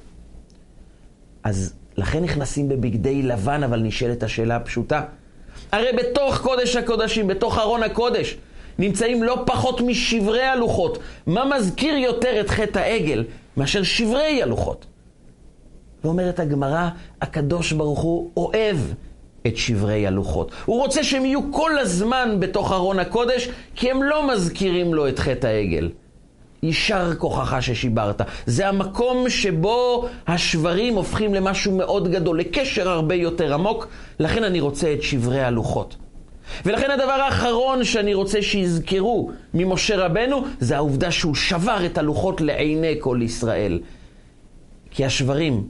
אז 1.44 1.74
לכן 1.98 2.24
נכנסים 2.24 2.70
בבגדי 2.70 3.22
לבן, 3.22 3.64
אבל 3.64 3.80
נשאלת 3.80 4.24
השאלה 4.24 4.56
הפשוטה. 4.56 5.02
הרי 5.72 5.92
בתוך 5.98 6.42
קודש 6.42 6.76
הקודשים, 6.76 7.28
בתוך 7.28 7.58
ארון 7.58 7.84
הקודש, 7.84 8.38
נמצאים 8.80 9.24
לא 9.24 9.44
פחות 9.46 9.82
משברי 9.82 10.44
הלוחות. 10.44 10.98
מה 11.28 11.58
מזכיר 11.58 11.98
יותר 11.98 12.40
את 12.40 12.50
חטא 12.50 12.80
העגל 12.80 13.24
מאשר 13.58 13.84
שברי 13.84 14.44
הלוחות? 14.44 14.86
ואומרת 16.04 16.40
הגמרא, 16.40 16.90
הקדוש 17.22 17.72
ברוך 17.72 18.00
הוא 18.00 18.32
אוהב 18.38 18.78
את 19.48 19.58
שברי 19.58 20.08
הלוחות. 20.08 20.52
הוא 20.66 20.80
רוצה 20.80 21.04
שהם 21.04 21.26
יהיו 21.26 21.52
כל 21.52 21.80
הזמן 21.80 22.36
בתוך 22.40 22.72
ארון 22.72 23.00
הקודש, 23.00 23.50
כי 23.76 23.92
הם 23.92 24.04
לא 24.04 24.34
מזכירים 24.34 24.94
לו 24.94 25.08
את 25.08 25.20
חטא 25.20 25.48
העגל. 25.48 25.90
יישר 26.64 27.16
כוחך 27.18 27.58
ששיברת. 27.62 28.22
זה 28.46 28.68
המקום 28.68 29.30
שבו 29.30 30.08
השברים 30.28 30.96
הופכים 30.96 31.34
למשהו 31.34 31.76
מאוד 31.76 32.12
גדול, 32.12 32.40
לקשר 32.40 32.90
הרבה 32.90 33.16
יותר 33.16 33.54
עמוק, 33.54 33.88
לכן 34.20 34.44
אני 34.44 34.60
רוצה 34.60 34.94
את 34.94 35.04
שברי 35.04 35.42
הלוחות. 35.42 35.96
ולכן 36.66 36.92
הדבר 36.92 37.12
האחרון 37.12 37.84
שאני 37.84 38.14
רוצה 38.14 38.42
שיזכרו 38.42 39.32
ממשה 39.54 40.06
רבנו, 40.06 40.44
זה 40.60 40.76
העובדה 40.76 41.12
שהוא 41.12 41.36
שבר 41.36 41.86
את 41.86 41.98
הלוחות 41.98 42.42
לעיני 42.42 42.96
כל 43.00 43.20
ישראל. 43.22 43.80
כי 44.92 45.06
השברים, 45.06 45.68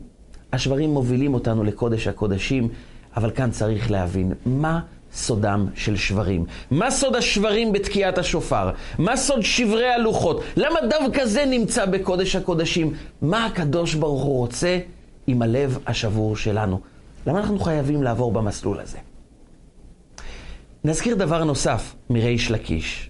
השברים 0.53 0.89
מובילים 0.89 1.33
אותנו 1.33 1.63
לקודש 1.63 2.07
הקודשים, 2.07 2.69
אבל 3.17 3.31
כאן 3.31 3.51
צריך 3.51 3.91
להבין 3.91 4.33
מה 4.45 4.79
סודם 5.13 5.67
של 5.75 5.95
שברים. 5.95 6.45
מה 6.71 6.91
סוד 6.91 7.15
השברים 7.15 7.71
בתקיעת 7.73 8.17
השופר? 8.17 8.71
מה 8.97 9.17
סוד 9.17 9.41
שברי 9.41 9.87
הלוחות? 9.87 10.43
למה 10.57 10.79
דווקא 10.89 11.25
זה 11.25 11.45
נמצא 11.45 11.85
בקודש 11.85 12.35
הקודשים? 12.35 12.93
מה 13.21 13.45
הקדוש 13.45 13.93
ברוך 13.93 14.23
הוא 14.23 14.37
רוצה 14.37 14.79
עם 15.27 15.41
הלב 15.41 15.79
השבור 15.87 16.35
שלנו? 16.35 16.79
למה 17.27 17.39
אנחנו 17.39 17.59
חייבים 17.59 18.03
לעבור 18.03 18.31
במסלול 18.31 18.79
הזה? 18.79 18.97
נזכיר 20.83 21.15
דבר 21.15 21.43
נוסף 21.43 21.95
מריש 22.09 22.51
לקיש. 22.51 23.09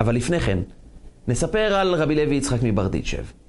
אבל 0.00 0.14
לפני 0.14 0.40
כן, 0.40 0.58
נספר 1.28 1.74
על 1.74 1.94
רבי 1.94 2.14
לוי 2.14 2.34
יצחק 2.36 2.58
מברדיצ'ב. 2.62 3.41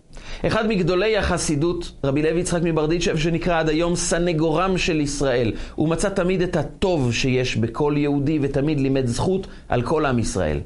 אחד 0.47 0.67
מגדולי 0.67 1.17
החסידות, 1.17 1.91
רבי 2.03 2.21
לוי 2.21 2.39
יצחק 2.39 2.61
מברדיצ'ב, 2.63 3.17
שנקרא 3.17 3.59
עד 3.59 3.69
היום 3.69 3.95
סנגורם 3.95 4.77
של 4.77 4.99
ישראל. 4.99 5.51
הוא 5.75 5.89
מצא 5.89 6.09
תמיד 6.09 6.41
את 6.41 6.55
הטוב 6.55 7.13
שיש 7.13 7.57
בכל 7.57 7.93
יהודי, 7.97 8.39
ותמיד 8.41 8.79
לימד 8.79 9.05
זכות 9.05 9.47
על 9.69 9.81
כל 9.81 10.05
עם 10.05 10.19
ישראל. 10.19 10.59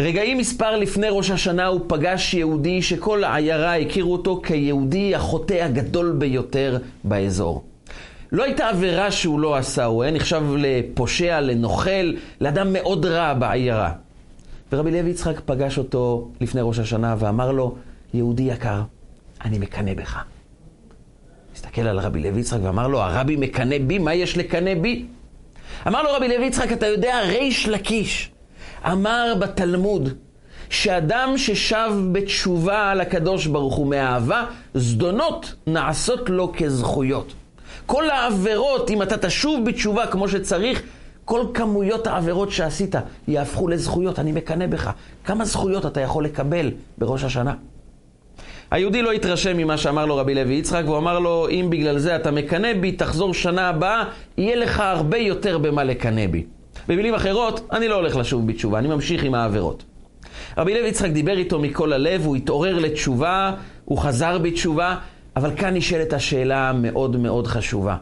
רגעים 0.00 0.38
מספר 0.38 0.76
לפני 0.76 1.06
ראש 1.10 1.30
השנה 1.30 1.66
הוא 1.66 1.80
פגש 1.86 2.34
יהודי 2.34 2.82
שכל 2.82 3.24
העיירה 3.24 3.76
הכירו 3.76 4.12
אותו 4.12 4.40
כיהודי 4.44 5.14
החוטא 5.14 5.54
הגדול 5.54 6.14
ביותר 6.18 6.78
באזור. 7.04 7.64
לא 8.32 8.44
הייתה 8.44 8.68
עבירה 8.68 9.10
שהוא 9.10 9.40
לא 9.40 9.56
עשה, 9.56 9.84
הוא 9.84 10.02
היה 10.02 10.12
נחשב 10.12 10.42
לפושע, 10.58 11.40
לנוכל, 11.40 12.12
לאדם 12.40 12.72
מאוד 12.72 13.06
רע 13.06 13.34
בעיירה. 13.34 13.92
ורבי 14.72 14.90
לוי 14.90 15.10
יצחק 15.10 15.40
פגש 15.44 15.78
אותו 15.78 16.28
לפני 16.40 16.60
ראש 16.64 16.78
השנה 16.78 17.16
ואמר 17.18 17.52
לו, 17.52 17.74
יהודי 18.14 18.42
יקר, 18.42 18.82
אני 19.44 19.58
מקנא 19.58 19.94
בך. 19.94 20.22
הסתכל 21.54 21.80
על 21.80 21.98
רבי 21.98 22.22
לוי 22.22 22.40
יצחק 22.40 22.58
ואמר 22.62 22.88
לו, 22.88 23.00
הרבי 23.00 23.36
מקנא 23.36 23.78
בי, 23.86 23.98
מה 23.98 24.14
יש 24.14 24.36
לקנא 24.36 24.74
בי? 24.74 25.06
אמר 25.86 26.02
לו 26.02 26.08
רבי 26.12 26.28
לוי 26.28 26.46
יצחק, 26.46 26.72
אתה 26.72 26.86
יודע, 26.86 27.20
ריש 27.20 27.68
לקיש 27.68 28.30
אמר 28.86 29.34
בתלמוד, 29.38 30.08
שאדם 30.70 31.32
ששב 31.36 31.90
בתשובה 32.12 32.90
על 32.90 33.00
הקדוש 33.00 33.46
ברוך 33.46 33.74
הוא 33.74 33.86
מאהבה, 33.86 34.44
זדונות 34.74 35.54
נעשות 35.66 36.30
לו 36.30 36.52
כזכויות. 36.56 37.32
כל 37.86 38.10
העבירות, 38.10 38.90
אם 38.90 39.02
אתה 39.02 39.18
תשוב 39.18 39.68
בתשובה 39.68 40.06
כמו 40.06 40.28
שצריך, 40.28 40.82
כל 41.24 41.46
כמויות 41.54 42.06
העבירות 42.06 42.50
שעשית 42.50 42.94
יהפכו 43.28 43.68
לזכויות. 43.68 44.18
אני 44.18 44.32
מקנא 44.32 44.66
בך. 44.66 44.90
כמה 45.24 45.44
זכויות 45.44 45.86
אתה 45.86 46.00
יכול 46.00 46.24
לקבל 46.24 46.70
בראש 46.98 47.24
השנה? 47.24 47.54
היהודי 48.70 49.02
לא 49.02 49.12
התרשם 49.12 49.56
ממה 49.56 49.78
שאמר 49.78 50.06
לו 50.06 50.16
רבי 50.16 50.34
לוי 50.34 50.54
יצחק, 50.54 50.82
והוא 50.84 50.98
אמר 50.98 51.18
לו, 51.18 51.48
אם 51.50 51.66
בגלל 51.70 51.98
זה 51.98 52.16
אתה 52.16 52.30
מקנא 52.30 52.72
בי, 52.80 52.92
תחזור 52.92 53.34
שנה 53.34 53.68
הבאה, 53.68 54.04
יהיה 54.38 54.56
לך 54.56 54.80
הרבה 54.80 55.18
יותר 55.18 55.58
במה 55.58 55.84
לקנא 55.84 56.26
בי. 56.26 56.44
במילים 56.88 57.14
אחרות, 57.14 57.68
אני 57.72 57.88
לא 57.88 57.94
הולך 57.94 58.16
לשוב 58.16 58.46
בתשובה, 58.46 58.78
אני 58.78 58.88
ממשיך 58.88 59.24
עם 59.24 59.34
העבירות. 59.34 59.84
רבי 60.58 60.74
לוי 60.74 60.88
יצחק 60.88 61.10
דיבר 61.10 61.38
איתו 61.38 61.58
מכל 61.58 61.92
הלב, 61.92 62.26
הוא 62.26 62.36
התעורר 62.36 62.78
לתשובה, 62.78 63.52
הוא 63.84 63.98
חזר 63.98 64.38
בתשובה, 64.38 64.96
אבל 65.36 65.56
כאן 65.56 65.74
נשאלת 65.74 66.12
השאלה 66.12 66.68
המאוד 66.68 67.16
מאוד 67.16 67.46
חשובה. 67.46 67.96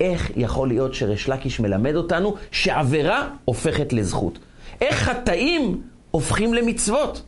איך 0.00 0.30
יכול 0.36 0.68
להיות 0.68 0.94
שריש 0.94 1.28
לקיש 1.28 1.60
מלמד 1.60 1.96
אותנו 1.96 2.34
שעבירה 2.50 3.28
הופכת 3.44 3.92
לזכות? 3.92 4.38
איך 4.80 4.94
חטאים 4.94 5.80
הופכים 6.10 6.54
למצוות? 6.54 7.22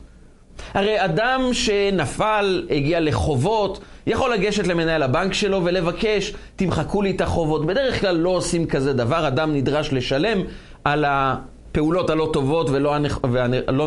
הרי 0.73 1.05
אדם 1.05 1.49
שנפל, 1.53 2.67
הגיע 2.69 2.99
לחובות, 2.99 3.79
יכול 4.07 4.33
לגשת 4.33 4.67
למנהל 4.67 5.03
הבנק 5.03 5.33
שלו 5.33 5.61
ולבקש, 5.63 6.33
תמחקו 6.55 7.01
לי 7.01 7.11
את 7.11 7.21
החובות. 7.21 7.65
בדרך 7.65 8.01
כלל 8.01 8.15
לא 8.15 8.29
עושים 8.29 8.67
כזה 8.67 8.93
דבר, 8.93 9.27
אדם 9.27 9.53
נדרש 9.53 9.93
לשלם 9.93 10.41
על 10.83 11.05
הפעולות 11.07 12.09
הלא 12.09 12.29
טובות 12.33 12.69
ולא, 12.69 12.95
הנכ... 12.95 13.19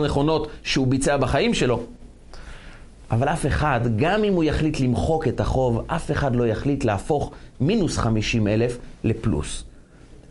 נכונות 0.05 0.49
שהוא 0.63 0.87
ביצע 0.87 1.17
בחיים 1.17 1.55
שלו. 1.55 1.83
אבל 3.11 3.29
אף 3.29 3.47
אחד, 3.47 3.81
גם 3.97 4.25
אם 4.25 4.33
הוא 4.33 4.45
יחליט 4.45 4.81
למחוק 4.81 5.29
את 5.29 5.41
החוב, 5.41 5.85
אף 5.87 6.11
אחד 6.11 6.37
לא 6.37 6.47
יחליט 6.47 6.85
להפוך 6.85 7.31
מינוס 7.61 7.99
50 7.99 8.49
אלף 8.49 8.79
לפלוס. 9.05 9.65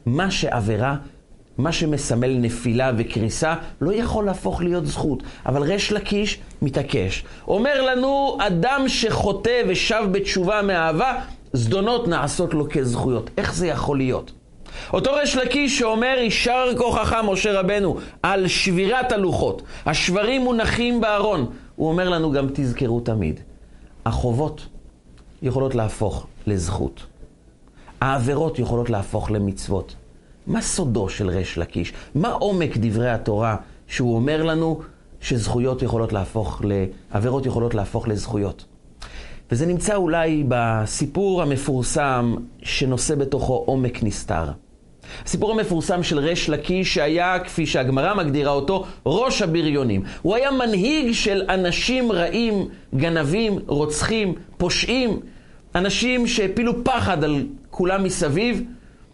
מה 0.06 0.32
שעבירה 0.32 0.96
מה 1.58 1.72
שמסמל 1.72 2.38
נפילה 2.38 2.92
וקריסה 2.98 3.56
לא 3.82 3.94
יכול 3.94 4.26
להפוך 4.26 4.62
להיות 4.62 4.86
זכות. 4.86 5.24
אבל 5.46 5.62
ריש 5.64 5.92
לקיש 5.92 6.40
מתעקש. 6.62 7.24
אומר 7.48 7.82
לנו, 7.82 8.38
אדם 8.40 8.84
שחוטא 8.88 9.62
ושב 9.68 10.04
בתשובה 10.12 10.62
מאהבה, 10.62 11.20
זדונות 11.54 12.08
נעשות 12.08 12.54
לו 12.54 12.68
כזכויות. 12.70 13.30
איך 13.38 13.54
זה 13.54 13.68
יכול 13.68 13.98
להיות? 13.98 14.32
אותו 14.94 15.14
ריש 15.14 15.36
לקיש 15.36 15.80
שאומר, 15.80 16.16
יישר 16.18 16.66
כוחך, 16.78 17.16
משה 17.24 17.60
רבנו, 17.60 17.98
על 18.24 18.48
שבירת 18.48 19.12
הלוחות. 19.12 19.62
השברים 19.86 20.42
מונחים 20.42 21.02
בארון. 21.02 21.46
הוא 21.76 21.90
אומר 21.90 22.10
לנו 22.10 22.32
גם, 22.32 22.48
תזכרו 22.54 23.00
תמיד, 23.00 23.40
החובות 24.06 24.66
יכולות 25.42 25.76
להפוך 25.76 26.28
לזכות. 26.48 27.06
העבירות 28.02 28.60
יכולות 28.60 28.90
להפוך 28.90 29.32
למצוות. 29.32 29.96
מה 30.48 30.62
סודו 30.62 31.10
של 31.10 31.30
ריש 31.30 31.58
לקיש? 31.58 31.94
מה 32.16 32.32
עומק 32.32 32.78
דברי 32.78 33.10
התורה 33.10 33.56
שהוא 33.88 34.16
אומר 34.16 34.44
לנו 34.44 34.82
שזכויות 35.22 35.82
יכולות 35.82 36.14
להפוך, 36.14 36.62
עבירות 37.12 37.46
יכולות 37.46 37.76
להפוך 37.76 38.08
לזכויות? 38.08 38.66
וזה 39.52 39.66
נמצא 39.66 39.96
אולי 39.96 40.44
בסיפור 40.48 41.42
המפורסם 41.42 42.36
שנושא 42.64 43.16
בתוכו 43.16 43.54
עומק 43.54 44.04
נסתר. 44.04 44.52
הסיפור 45.26 45.52
המפורסם 45.52 46.04
של 46.04 46.20
ריש 46.20 46.50
לקיש 46.50 46.94
שהיה, 46.94 47.40
כפי 47.40 47.66
שהגמרא 47.66 48.14
מגדירה 48.14 48.52
אותו, 48.52 48.86
ראש 49.06 49.42
הבריונים. 49.42 50.04
הוא 50.22 50.36
היה 50.36 50.52
מנהיג 50.52 51.12
של 51.12 51.44
אנשים 51.50 52.12
רעים, 52.12 52.68
גנבים, 52.96 53.60
רוצחים, 53.68 54.34
פושעים, 54.58 55.20
אנשים 55.76 56.28
שהפילו 56.28 56.84
פחד 56.84 57.24
על 57.24 57.46
כולם 57.70 58.04
מסביב, 58.04 58.64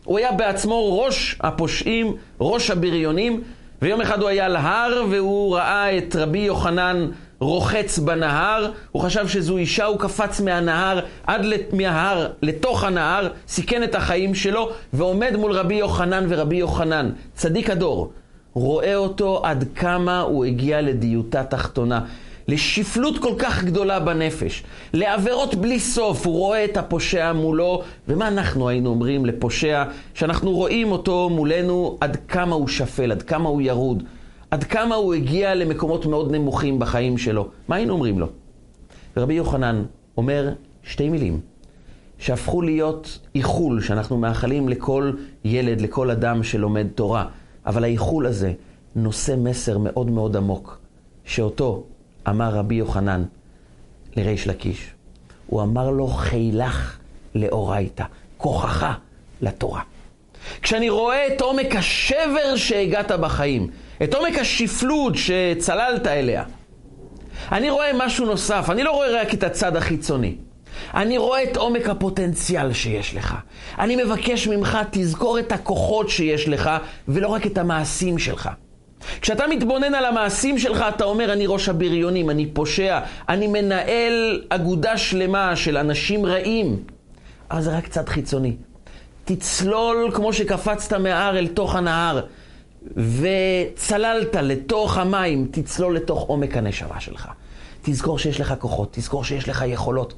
הוא 0.04 0.18
היה 0.18 0.32
בעצמו 0.32 1.00
ראש 1.00 1.38
הפושעים, 1.42 2.16
ראש 2.42 2.70
הבריונים, 2.70 3.42
ויום 3.82 4.02
אחד 4.02 4.22
הוא 4.22 4.30
היה 4.30 4.46
על 4.46 4.56
הר 4.56 5.06
והוא 5.10 5.56
ראה 5.56 5.98
את 5.98 6.16
רבי 6.16 6.40
יוחנן 6.40 7.08
רוחץ 7.40 8.00
בנהר, 8.00 8.72
הוא 8.92 9.02
חשב 9.02 9.28
שזו 9.28 9.58
אישה, 9.58 9.86
הוא 9.86 10.00
קפץ 10.00 10.42
מהנהר 10.42 11.00
עד 11.28 11.46
מההר 11.74 12.28
לתוך 12.42 12.84
הנהר, 12.84 13.28
סיכן 13.48 13.84
את 13.84 13.96
החיים 13.96 14.36
שלו, 14.36 14.70
ועומד 14.94 15.36
מול 15.36 15.52
רבי 15.52 15.76
יוחנן 15.76 16.26
ורבי 16.30 16.56
יוחנן, 16.56 17.10
צדיק 17.36 17.70
הדור, 17.70 18.12
רואה 18.54 18.96
אותו 18.96 19.42
עד 19.46 19.64
כמה 19.76 20.20
הוא 20.20 20.46
הגיע 20.46 20.82
לדיוטה 20.82 21.44
תחתונה. 21.44 22.02
לשפלות 22.52 23.18
כל 23.18 23.34
כך 23.38 23.64
גדולה 23.64 24.00
בנפש, 24.00 24.64
לעבירות 24.94 25.56
בלי 25.56 25.80
סוף, 25.80 26.26
הוא 26.26 26.38
רואה 26.38 26.66
את 26.66 26.78
הפושע 26.78 27.34
מולו, 27.34 27.82
ומה 28.08 28.28
אנחנו 28.28 28.70
היינו 28.70 28.90
אומרים 28.90 29.26
לפושע, 29.26 29.84
שאנחנו 30.14 30.52
רואים 30.52 30.92
אותו 30.92 31.30
מולנו 31.30 31.98
עד 32.02 32.18
כמה 32.28 32.56
הוא 32.56 32.68
שפל, 32.68 33.12
עד 33.12 33.22
כמה 33.22 33.50
הוא 33.50 33.62
ירוד, 33.62 34.04
עד 34.52 34.64
כמה 34.64 34.96
הוא 34.96 35.14
הגיע 35.14 35.56
למקומות 35.56 36.06
מאוד 36.06 36.32
נמוכים 36.32 36.80
בחיים 36.80 37.18
שלו, 37.18 37.48
מה 37.68 37.76
היינו 37.76 37.94
אומרים 37.94 38.20
לו? 38.20 38.28
ורבי 39.18 39.34
יוחנן 39.34 39.84
אומר 40.18 40.50
שתי 40.84 41.10
מילים, 41.10 41.40
שהפכו 42.18 42.62
להיות 42.62 43.20
איחול 43.36 43.82
שאנחנו 43.82 44.18
מאחלים 44.18 44.70
לכל 44.70 45.12
ילד, 45.46 45.82
לכל 45.82 46.12
אדם 46.12 46.44
שלומד 46.44 46.88
תורה, 46.96 47.26
אבל 47.66 47.84
האיחול 47.84 48.26
הזה 48.26 48.54
נושא 48.96 49.36
מסר 49.38 49.78
מאוד 49.78 50.10
מאוד 50.10 50.38
עמוק, 50.38 50.80
שאותו 51.26 51.84
אמר 52.30 52.50
רבי 52.50 52.76
יוחנן 52.76 53.24
לריש 54.16 54.48
לקיש, 54.48 54.94
הוא 55.48 55.62
אמר 55.62 55.90
לו 55.90 56.08
חילך 56.08 56.98
לאורייתא, 57.36 58.04
כוחך 58.38 58.86
לתורה. 59.42 59.82
כשאני 60.62 60.90
רואה 60.90 61.28
את 61.28 61.42
עומק 61.42 61.76
השבר 61.76 62.56
שהגעת 62.56 63.12
בחיים, 63.12 63.68
את 64.04 64.14
עומק 64.14 64.38
השפלות 64.38 65.14
שצללת 65.16 66.08
אליה, 66.08 66.44
אני 67.52 67.70
רואה 67.70 67.92
משהו 67.98 68.26
נוסף, 68.26 68.66
אני 68.70 68.84
לא 68.84 68.92
רואה 68.92 69.22
רק 69.22 69.34
את 69.34 69.44
הצד 69.44 69.76
החיצוני. 69.76 70.36
אני 70.94 71.18
רואה 71.18 71.44
את 71.44 71.58
עומק 71.58 71.90
הפוטנציאל 71.90 72.74
שיש 72.74 73.16
לך. 73.16 73.36
אני 73.80 74.04
מבקש 74.04 74.48
ממך, 74.48 74.78
תזכור 74.92 75.40
את 75.40 75.52
הכוחות 75.52 76.10
שיש 76.10 76.48
לך, 76.48 76.70
ולא 77.08 77.28
רק 77.28 77.46
את 77.46 77.58
המעשים 77.58 78.18
שלך. 78.18 78.50
כשאתה 79.22 79.48
מתבונן 79.48 79.96
על 79.96 80.06
המעשים 80.06 80.58
שלך, 80.58 80.86
אתה 80.96 81.04
אומר, 81.04 81.34
אני 81.34 81.48
ראש 81.48 81.70
הבריונים, 81.70 82.30
אני 82.30 82.46
פושע, 82.46 83.00
אני 83.30 83.48
מנהל 83.48 84.42
אגודה 84.50 84.98
שלמה 84.98 85.56
של 85.56 85.78
אנשים 85.78 86.26
רעים. 86.26 86.78
אבל 87.52 87.62
זה 87.62 87.78
רק 87.78 87.88
צד 87.88 88.10
חיצוני. 88.10 88.56
תצלול 89.26 90.12
כמו 90.14 90.34
שקפצת 90.34 90.94
מההר 90.94 91.38
אל 91.38 91.48
תוך 91.48 91.76
הנהר, 91.76 92.22
וצללת 92.98 94.36
לתוך 94.36 94.98
המים, 94.98 95.48
תצלול 95.52 95.96
לתוך 95.96 96.24
עומק 96.24 96.58
הנשמה 96.58 97.00
שלך. 97.00 97.28
תזכור 97.82 98.20
שיש 98.20 98.40
לך 98.40 98.54
כוחות, 98.60 98.90
תזכור 98.92 99.24
שיש 99.24 99.50
לך 99.50 99.64
יכולות. 99.68 100.14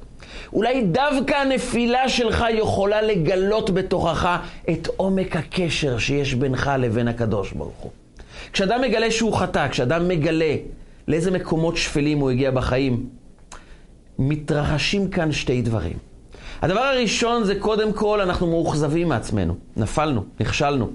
אולי 0.52 0.82
דווקא 0.82 1.34
הנפילה 1.34 2.08
שלך 2.08 2.44
יכולה 2.52 3.02
לגלות 3.02 3.70
בתוכך 3.70 4.38
את 4.70 4.88
עומק 4.96 5.36
הקשר 5.36 5.98
שיש 5.98 6.34
בינך 6.34 6.70
לבין 6.78 7.08
הקדוש 7.08 7.52
ברוך 7.52 7.76
הוא. 7.76 7.90
כשאדם 8.54 8.80
מגלה 8.80 9.10
שהוא 9.10 9.34
חטא, 9.34 9.68
כשאדם 9.68 10.08
מגלה 10.08 10.56
לאיזה 11.08 11.30
מקומות 11.30 11.76
שפלים 11.76 12.18
הוא 12.18 12.30
הגיע 12.30 12.50
בחיים, 12.50 13.06
מתרחשים 14.18 15.08
כאן 15.10 15.32
שתי 15.32 15.62
דברים. 15.62 15.98
הדבר 16.62 16.80
הראשון 16.80 17.44
זה 17.44 17.54
קודם 17.60 17.92
כל 17.92 18.20
אנחנו 18.20 18.46
מאוכזבים 18.46 19.08
מעצמנו. 19.08 19.54
נפלנו, 19.76 20.24
נכשלנו. 20.40 20.90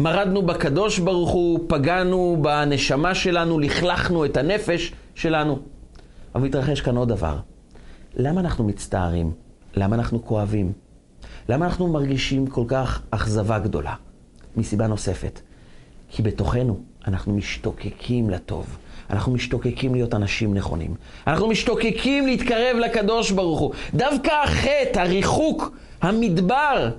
מרדנו 0.00 0.42
בקדוש 0.42 0.98
ברוך 0.98 1.30
הוא, 1.30 1.60
פגענו 1.68 2.38
בנשמה 2.42 3.14
שלנו, 3.14 3.58
לכלכנו 3.58 4.24
את 4.24 4.36
הנפש 4.36 4.92
שלנו. 5.14 5.58
אבל 6.34 6.44
מתרחש 6.44 6.80
כאן 6.80 6.96
עוד 6.96 7.08
דבר. 7.08 7.36
למה 8.16 8.40
אנחנו 8.40 8.64
מצטערים? 8.64 9.32
למה 9.76 9.96
אנחנו 9.96 10.24
כואבים? 10.24 10.72
למה 11.48 11.66
אנחנו 11.66 11.88
מרגישים 11.88 12.46
כל 12.46 12.64
כך 12.68 13.02
אכזבה 13.10 13.58
גדולה? 13.58 13.94
מסיבה 14.56 14.86
נוספת. 14.86 15.40
כי 16.10 16.22
בתוכנו 16.22 16.89
אנחנו 17.06 17.34
משתוקקים 17.34 18.30
לטוב. 18.30 18.76
אנחנו 19.10 19.32
משתוקקים 19.32 19.94
להיות 19.94 20.14
אנשים 20.14 20.54
נכונים. 20.54 20.94
אנחנו 21.26 21.48
משתוקקים 21.48 22.26
להתקרב 22.26 22.76
לקדוש 22.76 23.30
ברוך 23.30 23.60
הוא. 23.60 23.72
דווקא 23.94 24.30
החטא, 24.44 25.00
הריחוק, 25.00 25.76
המדבר, 26.02 26.90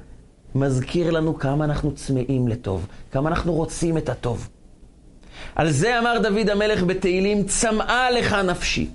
מזכיר 0.55 1.12
לנו 1.12 1.39
כמה 1.39 1.65
אנחנו 1.65 1.96
צמאים 1.96 2.48
לטוב, 2.48 2.88
כמה 3.12 3.29
אנחנו 3.29 3.53
רוצים 3.53 3.98
את 3.98 4.10
הטוב. 4.10 4.50
על 5.55 5.72
זה 5.72 6.00
אמר 6.00 6.20
דוד 6.24 6.50
המלך 6.50 6.84
בתהילים, 6.84 7.43
צמאה 7.43 8.12
לך 8.12 8.34
נפשי. 8.34 8.89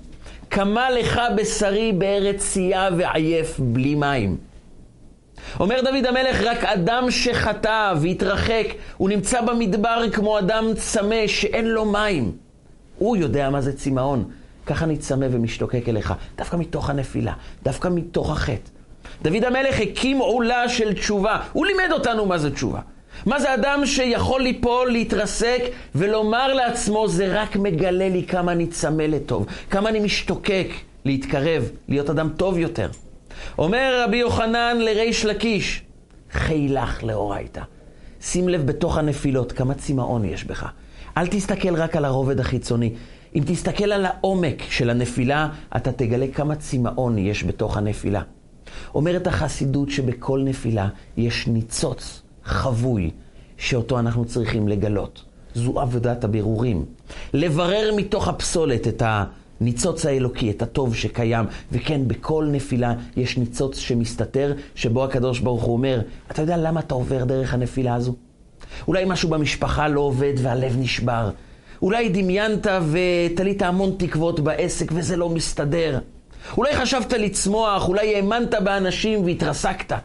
כמה 0.49 0.89
לך 0.89 1.21
בשרי 1.37 1.91
בארץ 1.91 2.37
צייה 2.37 2.89
ועייף 2.97 3.59
בלי 3.59 3.95
מים. 3.95 4.37
אומר 5.59 5.81
דוד 5.81 6.05
המלך, 6.05 6.41
רק 6.43 6.63
אדם 6.63 7.11
שחטא 7.11 7.93
והתרחק, 8.01 8.67
הוא 8.97 9.09
נמצא 9.09 9.41
במדבר 9.41 10.03
כמו 10.11 10.39
אדם 10.39 10.65
צמא 10.75 11.27
שאין 11.27 11.65
לו 11.65 11.85
מים. 11.85 12.31
הוא 12.97 13.17
יודע 13.17 13.49
מה 13.49 13.61
זה 13.61 13.77
צמאון. 13.77 14.23
ככה 14.65 14.85
אני 14.85 14.97
צמא 14.97 15.27
ומשתוקק 15.31 15.89
אליך, 15.89 16.13
דווקא 16.37 16.55
מתוך 16.55 16.89
הנפילה, 16.89 17.33
דווקא 17.63 17.87
מתוך 17.87 18.31
החטא. 18.31 18.69
דוד 19.21 19.43
המלך 19.43 19.79
הקים 19.81 20.17
עולה 20.17 20.69
של 20.69 20.93
תשובה. 20.93 21.39
הוא 21.53 21.65
לימד 21.65 21.91
אותנו 21.91 22.25
מה 22.25 22.37
זה 22.37 22.51
תשובה. 22.51 22.79
מה 23.25 23.39
זה 23.39 23.53
אדם 23.53 23.85
שיכול 23.85 24.41
ליפול, 24.41 24.91
להתרסק 24.91 25.61
ולומר 25.95 26.53
לעצמו, 26.53 27.07
זה 27.07 27.41
רק 27.41 27.55
מגלה 27.55 28.09
לי 28.09 28.23
כמה 28.27 28.51
אני 28.51 28.67
צמא 28.67 29.03
לטוב, 29.03 29.45
כמה 29.69 29.89
אני 29.89 29.99
משתוקק 29.99 30.67
להתקרב, 31.05 31.69
להיות 31.89 32.09
אדם 32.09 32.29
טוב 32.37 32.57
יותר. 32.57 32.89
אומר 33.57 34.03
רבי 34.05 34.17
יוחנן 34.17 34.77
לריש 34.79 35.25
לקיש, 35.25 35.81
חילך 36.31 37.03
לאורייתא. 37.03 37.61
שים 38.21 38.49
לב 38.49 38.65
בתוך 38.65 38.97
הנפילות 38.97 39.51
כמה 39.51 39.73
צמאון 39.73 40.25
יש 40.25 40.43
בך. 40.43 40.71
אל 41.17 41.27
תסתכל 41.27 41.75
רק 41.75 41.95
על 41.95 42.05
הרובד 42.05 42.39
החיצוני. 42.39 42.93
אם 43.35 43.43
תסתכל 43.45 43.91
על 43.91 44.05
העומק 44.05 44.63
של 44.69 44.89
הנפילה, 44.89 45.49
אתה 45.75 45.91
תגלה 45.91 46.27
כמה 46.33 46.55
צמאון 46.55 47.17
יש 47.17 47.43
בתוך 47.43 47.77
הנפילה. 47.77 48.21
אומרת 48.95 49.27
החסידות 49.27 49.89
שבכל 49.89 50.41
נפילה 50.43 50.87
יש 51.17 51.47
ניצוץ 51.47 52.21
חבוי 52.43 53.11
שאותו 53.57 53.99
אנחנו 53.99 54.25
צריכים 54.25 54.67
לגלות. 54.67 55.23
זו 55.53 55.79
עבודת 55.79 56.23
הבירורים. 56.23 56.85
לברר 57.33 57.93
מתוך 57.95 58.27
הפסולת 58.27 58.87
את 58.87 59.03
הניצוץ 59.61 60.05
האלוקי, 60.05 60.51
את 60.51 60.61
הטוב 60.61 60.95
שקיים. 60.95 61.45
וכן, 61.71 62.07
בכל 62.07 62.47
נפילה 62.51 62.93
יש 63.17 63.37
ניצוץ 63.37 63.77
שמסתתר, 63.77 64.53
שבו 64.75 65.03
הקדוש 65.03 65.39
ברוך 65.39 65.63
הוא 65.63 65.73
אומר, 65.73 66.01
אתה 66.31 66.41
יודע 66.41 66.57
למה 66.57 66.79
אתה 66.79 66.93
עובר 66.93 67.23
דרך 67.23 67.53
הנפילה 67.53 67.95
הזו? 67.95 68.15
אולי 68.87 69.03
משהו 69.07 69.29
במשפחה 69.29 69.87
לא 69.87 70.01
עובד 70.01 70.33
והלב 70.37 70.77
נשבר. 70.79 71.29
אולי 71.81 72.09
דמיינת 72.09 72.67
ותלית 72.91 73.61
המון 73.61 73.95
תקוות 73.97 74.39
בעסק 74.39 74.91
וזה 74.91 75.17
לא 75.17 75.29
מסתדר. 75.29 75.99
אולי 76.57 76.75
חשבת 76.75 77.13
לצמוח, 77.13 77.87
אולי 77.87 78.15
האמנת 78.15 78.53
באנשים 78.63 79.25
והתרסקת. 79.25 79.97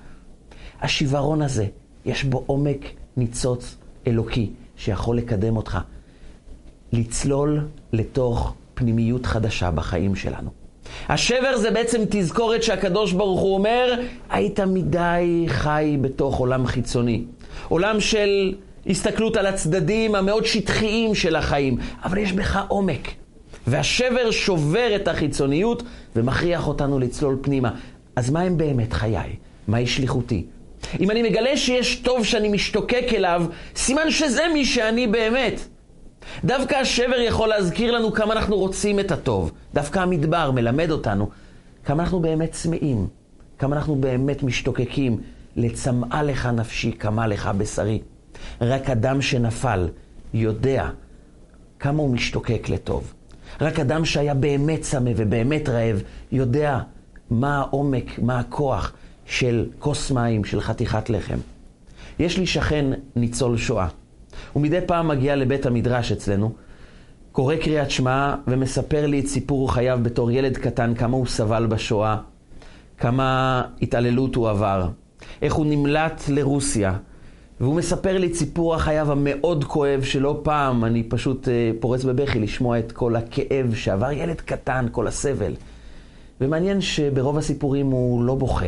השיוורון 0.81 1.43
הזה, 1.43 1.67
יש 2.05 2.25
בו 2.25 2.43
עומק 2.47 2.91
ניצוץ 3.17 3.77
אלוקי 4.07 4.51
שיכול 4.77 5.17
לקדם 5.17 5.57
אותך. 5.57 5.79
לצלול 6.93 7.61
לתוך 7.93 8.55
פנימיות 8.83 9.27
חדשה 9.27 9.71
בחיים 9.71 10.15
שלנו. 10.15 10.51
השבר 11.09 11.57
זה 11.57 11.71
בעצם 11.71 12.03
תזכורת 12.11 12.63
שהקדוש 12.63 13.13
ברוך 13.13 13.41
הוא 13.41 13.55
אומר, 13.55 14.01
היית 14.31 14.61
מדי 14.61 15.45
חי 15.49 15.97
בתוך 16.01 16.39
עולם 16.39 16.67
חיצוני. 16.67 17.25
עולם 17.69 18.01
של 18.01 18.55
הסתכלות 18.87 19.37
על 19.37 19.47
הצדדים 19.47 20.15
המאוד 20.15 20.47
שטחיים 20.47 21.15
של 21.15 21.37
החיים, 21.37 21.79
אבל 22.05 22.19
יש 22.19 22.33
בך 22.33 22.65
עומק. 22.69 23.09
והשבר 23.67 24.31
שובר 24.31 24.97
את 24.97 25.09
החיצוניות 25.09 25.83
ומכריח 26.17 26.69
אותנו 26.69 26.99
לצלול 26.99 27.39
פנימה. 27.43 27.71
אז 28.17 28.31
מה 28.31 28.41
הם 28.41 28.57
באמת 28.57 28.93
חיי? 28.93 29.37
מהי 29.69 29.87
שליחותי? 29.87 30.45
אם 31.01 31.11
אני 31.11 31.23
מגלה 31.23 31.57
שיש 31.57 31.97
טוב 31.97 32.25
שאני 32.25 32.49
משתוקק 32.49 33.05
אליו, 33.13 33.45
סימן 33.77 34.11
שזה 34.11 34.43
מי 34.53 34.65
שאני 34.65 35.07
באמת. 35.07 35.61
דווקא 36.45 36.75
השבר 36.75 37.19
יכול 37.19 37.49
להזכיר 37.49 37.93
לנו 37.93 38.13
כמה 38.13 38.33
אנחנו 38.33 38.57
רוצים 38.57 39.01
את 39.01 39.11
הטוב. 39.11 39.53
דווקא 39.75 39.99
המדבר 39.99 40.51
מלמד 40.51 40.91
אותנו 40.91 41.31
כמה 41.85 42.03
אנחנו 42.03 42.21
באמת 42.21 42.53
צמאים, 42.53 43.07
כמה 43.59 43.77
אנחנו 43.77 43.95
באמת 43.95 44.43
משתוקקים. 44.43 45.21
לצמאה 45.57 46.23
לך 46.23 46.47
נפשי, 46.47 46.93
כמה 46.93 47.27
לך 47.27 47.51
בשרי. 47.59 48.03
רק 48.61 48.91
אדם 48.91 49.23
שנפל 49.23 49.89
יודע 50.35 50.89
כמה 51.79 52.03
הוא 52.03 52.11
משתוקק 52.11 52.69
לטוב. 52.69 53.13
רק 53.61 53.81
אדם 53.81 54.05
שהיה 54.05 54.35
באמת 54.35 54.81
צמא 54.81 55.11
ובאמת 55.17 55.69
רעב, 55.69 56.03
יודע 56.33 56.79
מה 57.31 57.59
העומק, 57.59 58.19
מה 58.19 58.39
הכוח 58.39 58.93
של 59.27 59.67
כוס 59.79 60.11
מים, 60.11 60.45
של 60.45 60.61
חתיכת 60.61 61.11
לחם. 61.11 61.39
יש 62.19 62.39
לי 62.39 62.47
שכן 62.47 62.87
ניצול 63.17 63.57
שואה. 63.57 63.89
הוא 64.53 64.63
מדי 64.63 64.79
פעם 64.87 65.09
מגיע 65.09 65.37
לבית 65.37 65.67
המדרש 65.67 66.13
אצלנו, 66.13 66.53
קורא 67.33 67.57
קריאת 67.57 67.91
שמע 67.91 68.35
ומספר 68.47 69.07
לי 69.07 69.21
את 69.21 69.27
סיפור 69.27 69.73
חייו 69.73 69.99
בתור 70.03 70.31
ילד 70.31 70.57
קטן, 70.57 70.95
כמה 70.95 71.17
הוא 71.17 71.27
סבל 71.27 71.67
בשואה, 71.67 72.17
כמה 72.99 73.63
התעללות 73.83 74.35
הוא 74.35 74.49
עבר, 74.49 74.89
איך 75.43 75.55
הוא 75.55 75.67
נמלט 75.67 76.23
לרוסיה. 76.29 76.97
והוא 77.61 77.75
מספר 77.75 78.19
לי 78.19 78.27
את 78.27 78.35
סיפור 78.35 78.75
החייו 78.75 79.13
המאוד 79.13 79.65
כואב, 79.65 80.03
שלא 80.03 80.41
פעם 80.43 80.85
אני 80.85 81.03
פשוט 81.03 81.49
uh, 81.49 81.51
פורץ 81.81 82.05
בבכי 82.05 82.39
לשמוע 82.39 82.79
את 82.79 82.93
כל 82.93 83.17
הכאב 83.17 83.75
שעבר 83.75 84.13
ילד 84.13 84.41
קטן, 84.41 84.87
כל 84.93 85.07
הסבל. 85.07 85.53
ומעניין 86.41 86.81
שברוב 86.81 87.39
הסיפורים 87.39 87.87
הוא 87.87 88.25
לא 88.25 88.35
בוכה. 88.35 88.67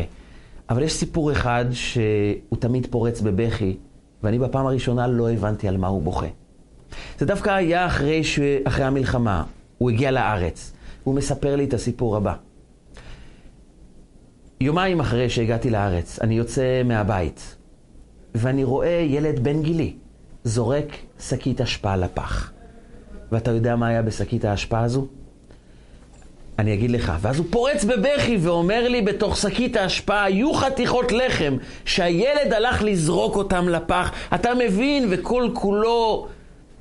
אבל 0.70 0.82
יש 0.82 0.92
סיפור 0.92 1.32
אחד 1.32 1.64
שהוא 1.70 2.58
תמיד 2.58 2.86
פורץ 2.90 3.20
בבכי, 3.20 3.76
ואני 4.24 4.38
בפעם 4.38 4.66
הראשונה 4.66 5.06
לא 5.06 5.30
הבנתי 5.30 5.68
על 5.68 5.76
מה 5.76 5.86
הוא 5.86 6.02
בוכה. 6.02 6.26
זה 7.18 7.26
דווקא 7.26 7.50
היה 7.50 7.86
אחרי, 7.86 8.24
ש... 8.24 8.38
אחרי 8.64 8.84
המלחמה. 8.84 9.44
הוא 9.78 9.90
הגיע 9.90 10.10
לארץ. 10.10 10.72
הוא 11.04 11.14
מספר 11.14 11.56
לי 11.56 11.64
את 11.64 11.74
הסיפור 11.74 12.16
הבא. 12.16 12.34
יומיים 14.60 15.00
אחרי 15.00 15.30
שהגעתי 15.30 15.70
לארץ, 15.70 16.18
אני 16.20 16.34
יוצא 16.34 16.82
מהבית, 16.84 17.56
ואני 18.34 18.64
רואה 18.64 19.06
ילד 19.08 19.44
בן 19.44 19.62
גילי 19.62 19.96
זורק 20.44 20.96
שקית 21.20 21.60
אשפה 21.60 21.96
לפח. 21.96 22.52
ואתה 23.32 23.50
יודע 23.50 23.76
מה 23.76 23.86
היה 23.86 24.02
בשקית 24.02 24.44
האשפה 24.44 24.80
הזו? 24.80 25.06
אני 26.58 26.74
אגיד 26.74 26.90
לך. 26.90 27.12
ואז 27.20 27.38
הוא 27.38 27.46
פורץ 27.50 27.84
בבכי 27.84 28.36
ואומר 28.40 28.88
לי, 28.88 29.02
בתוך 29.02 29.36
שקית 29.36 29.76
האשפה 29.76 30.22
היו 30.22 30.54
חתיכות 30.54 31.12
לחם 31.12 31.56
שהילד 31.84 32.52
הלך 32.52 32.82
לזרוק 32.82 33.36
אותם 33.36 33.68
לפח. 33.68 34.12
אתה 34.34 34.50
מבין, 34.54 35.06
וכל 35.10 35.48
כולו 35.52 36.26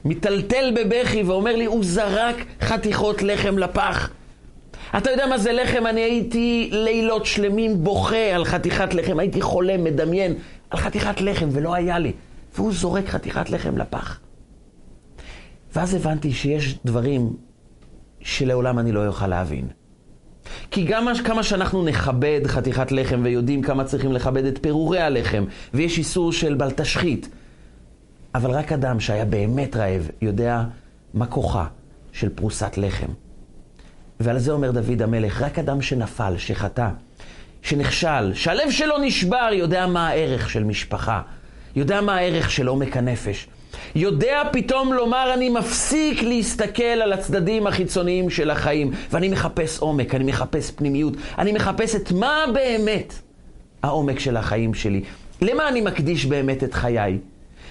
מיטלטל 0.06 0.74
בבכי 0.76 1.24
ואומר 1.24 1.56
לי, 1.56 1.66
הוא 1.66 1.84
זרק 1.84 2.36
חתיכות 2.62 3.22
לחם 3.22 3.58
לפח. 3.58 4.10
אתה 4.98 5.12
יודע 5.12 5.26
מה 5.26 5.38
זה 5.38 5.52
לחם? 5.52 5.88
אני 5.88 6.02
הייתי 6.02 6.70
לילות 6.72 7.26
שלמים 7.26 7.84
בוכה 7.84 8.36
על 8.36 8.46
חתיכת 8.46 8.94
לחם, 8.94 9.20
הייתי 9.20 9.42
חולה, 9.42 9.78
מדמיין 9.78 10.36
על 10.70 10.80
חתיכת 10.80 11.22
לחם, 11.22 11.50
ולא 11.52 11.74
היה 11.74 12.00
לי. 12.00 12.12
והוא 12.56 12.74
זורק 12.74 13.08
חתיכת 13.08 13.50
לחם 13.50 13.78
לפח. 13.78 14.20
ואז 15.76 15.94
הבנתי 15.94 16.32
שיש 16.32 16.76
דברים 16.86 17.34
שלעולם 18.24 18.80
אני 18.80 18.92
לא 18.92 19.08
אוכל 19.08 19.28
להבין. 19.28 19.68
כי 20.72 20.86
גם 20.86 21.08
כמה 21.26 21.44
שאנחנו 21.44 21.86
נכבד 21.86 22.42
חתיכת 22.48 22.92
לחם 22.92 23.22
ויודעים 23.24 23.62
כמה 23.62 23.84
צריכים 23.84 24.14
לכבד 24.14 24.46
את 24.46 24.60
פירורי 24.62 25.00
הלחם, 25.00 25.46
ויש 25.74 25.98
איסור 25.98 26.32
של 26.32 26.54
בל 26.54 26.72
תשחית, 26.72 27.30
אבל 28.36 28.52
רק 28.52 28.72
אדם 28.72 29.00
שהיה 29.00 29.26
באמת 29.26 29.76
רעב 29.76 30.10
יודע 30.22 30.64
מה 31.14 31.26
כוחה 31.26 31.66
של 32.12 32.30
פרוסת 32.30 32.78
לחם. 32.78 33.08
ועל 34.20 34.40
זה 34.40 34.52
אומר 34.52 34.72
דוד 34.72 35.02
המלך, 35.02 35.42
רק 35.42 35.60
אדם 35.60 35.82
שנפל, 35.82 36.34
שחטא, 36.38 36.90
שנכשל, 37.62 38.34
שהלב 38.34 38.72
שלו 38.72 38.98
נשבר, 38.98 39.50
יודע 39.54 39.88
מה 39.88 40.08
הערך 40.08 40.50
של 40.50 40.64
משפחה, 40.64 41.22
יודע 41.76 42.02
מה 42.02 42.16
הערך 42.16 42.52
של 42.52 42.68
עומק 42.68 42.98
הנפש. 42.98 43.48
יודע 43.96 44.42
פתאום 44.52 44.94
לומר, 44.94 45.34
אני 45.34 45.50
מפסיק 45.50 46.24
להסתכל 46.24 46.84
על 46.84 47.14
הצדדים 47.14 47.68
החיצוניים 47.68 48.30
של 48.30 48.50
החיים, 48.50 48.92
ואני 49.12 49.30
מחפש 49.30 49.80
עומק, 49.80 50.16
אני 50.16 50.24
מחפש 50.24 50.72
פנימיות, 50.72 51.14
אני 51.38 51.52
מחפש 51.52 51.96
את 51.96 52.12
מה 52.12 52.46
באמת 52.54 53.14
העומק 53.84 54.20
של 54.20 54.38
החיים 54.38 54.74
שלי. 54.74 55.02
למה 55.42 55.70
אני 55.70 55.82
מקדיש 55.82 56.26
באמת 56.26 56.64
את 56.64 56.74
חיי? 56.74 57.18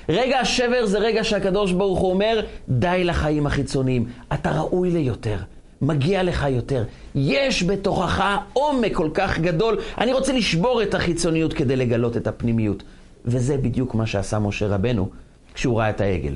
רגע 0.09 0.39
השבר 0.41 0.87
זה 0.87 0.99
רגע 0.99 1.25
שהקדוש 1.25 1.73
ברוך 1.73 1.99
הוא 1.99 2.11
אומר, 2.11 2.45
די 2.69 3.05
לחיים 3.05 3.47
החיצוניים, 3.47 4.05
אתה 4.33 4.51
ראוי 4.51 4.91
ליותר. 4.91 5.37
מגיע 5.83 6.23
לך 6.23 6.47
יותר. 6.51 6.85
יש 7.15 7.65
בתוכך 7.65 8.25
עומק 8.53 8.95
כל 8.95 9.11
כך 9.15 9.39
גדול. 9.39 9.79
אני 9.99 10.13
רוצה 10.13 10.33
לשבור 10.33 10.83
את 10.83 10.95
החיצוניות 10.95 11.53
כדי 11.53 11.77
לגלות 11.77 12.17
את 12.17 12.27
הפנימיות. 12.27 12.83
וזה 13.25 13.57
בדיוק 13.57 13.95
מה 13.95 14.07
שעשה 14.07 14.39
משה 14.39 14.67
רבנו 14.67 15.09
כשהוא 15.55 15.79
ראה 15.79 15.91
את 15.91 16.01
העגל. 16.01 16.35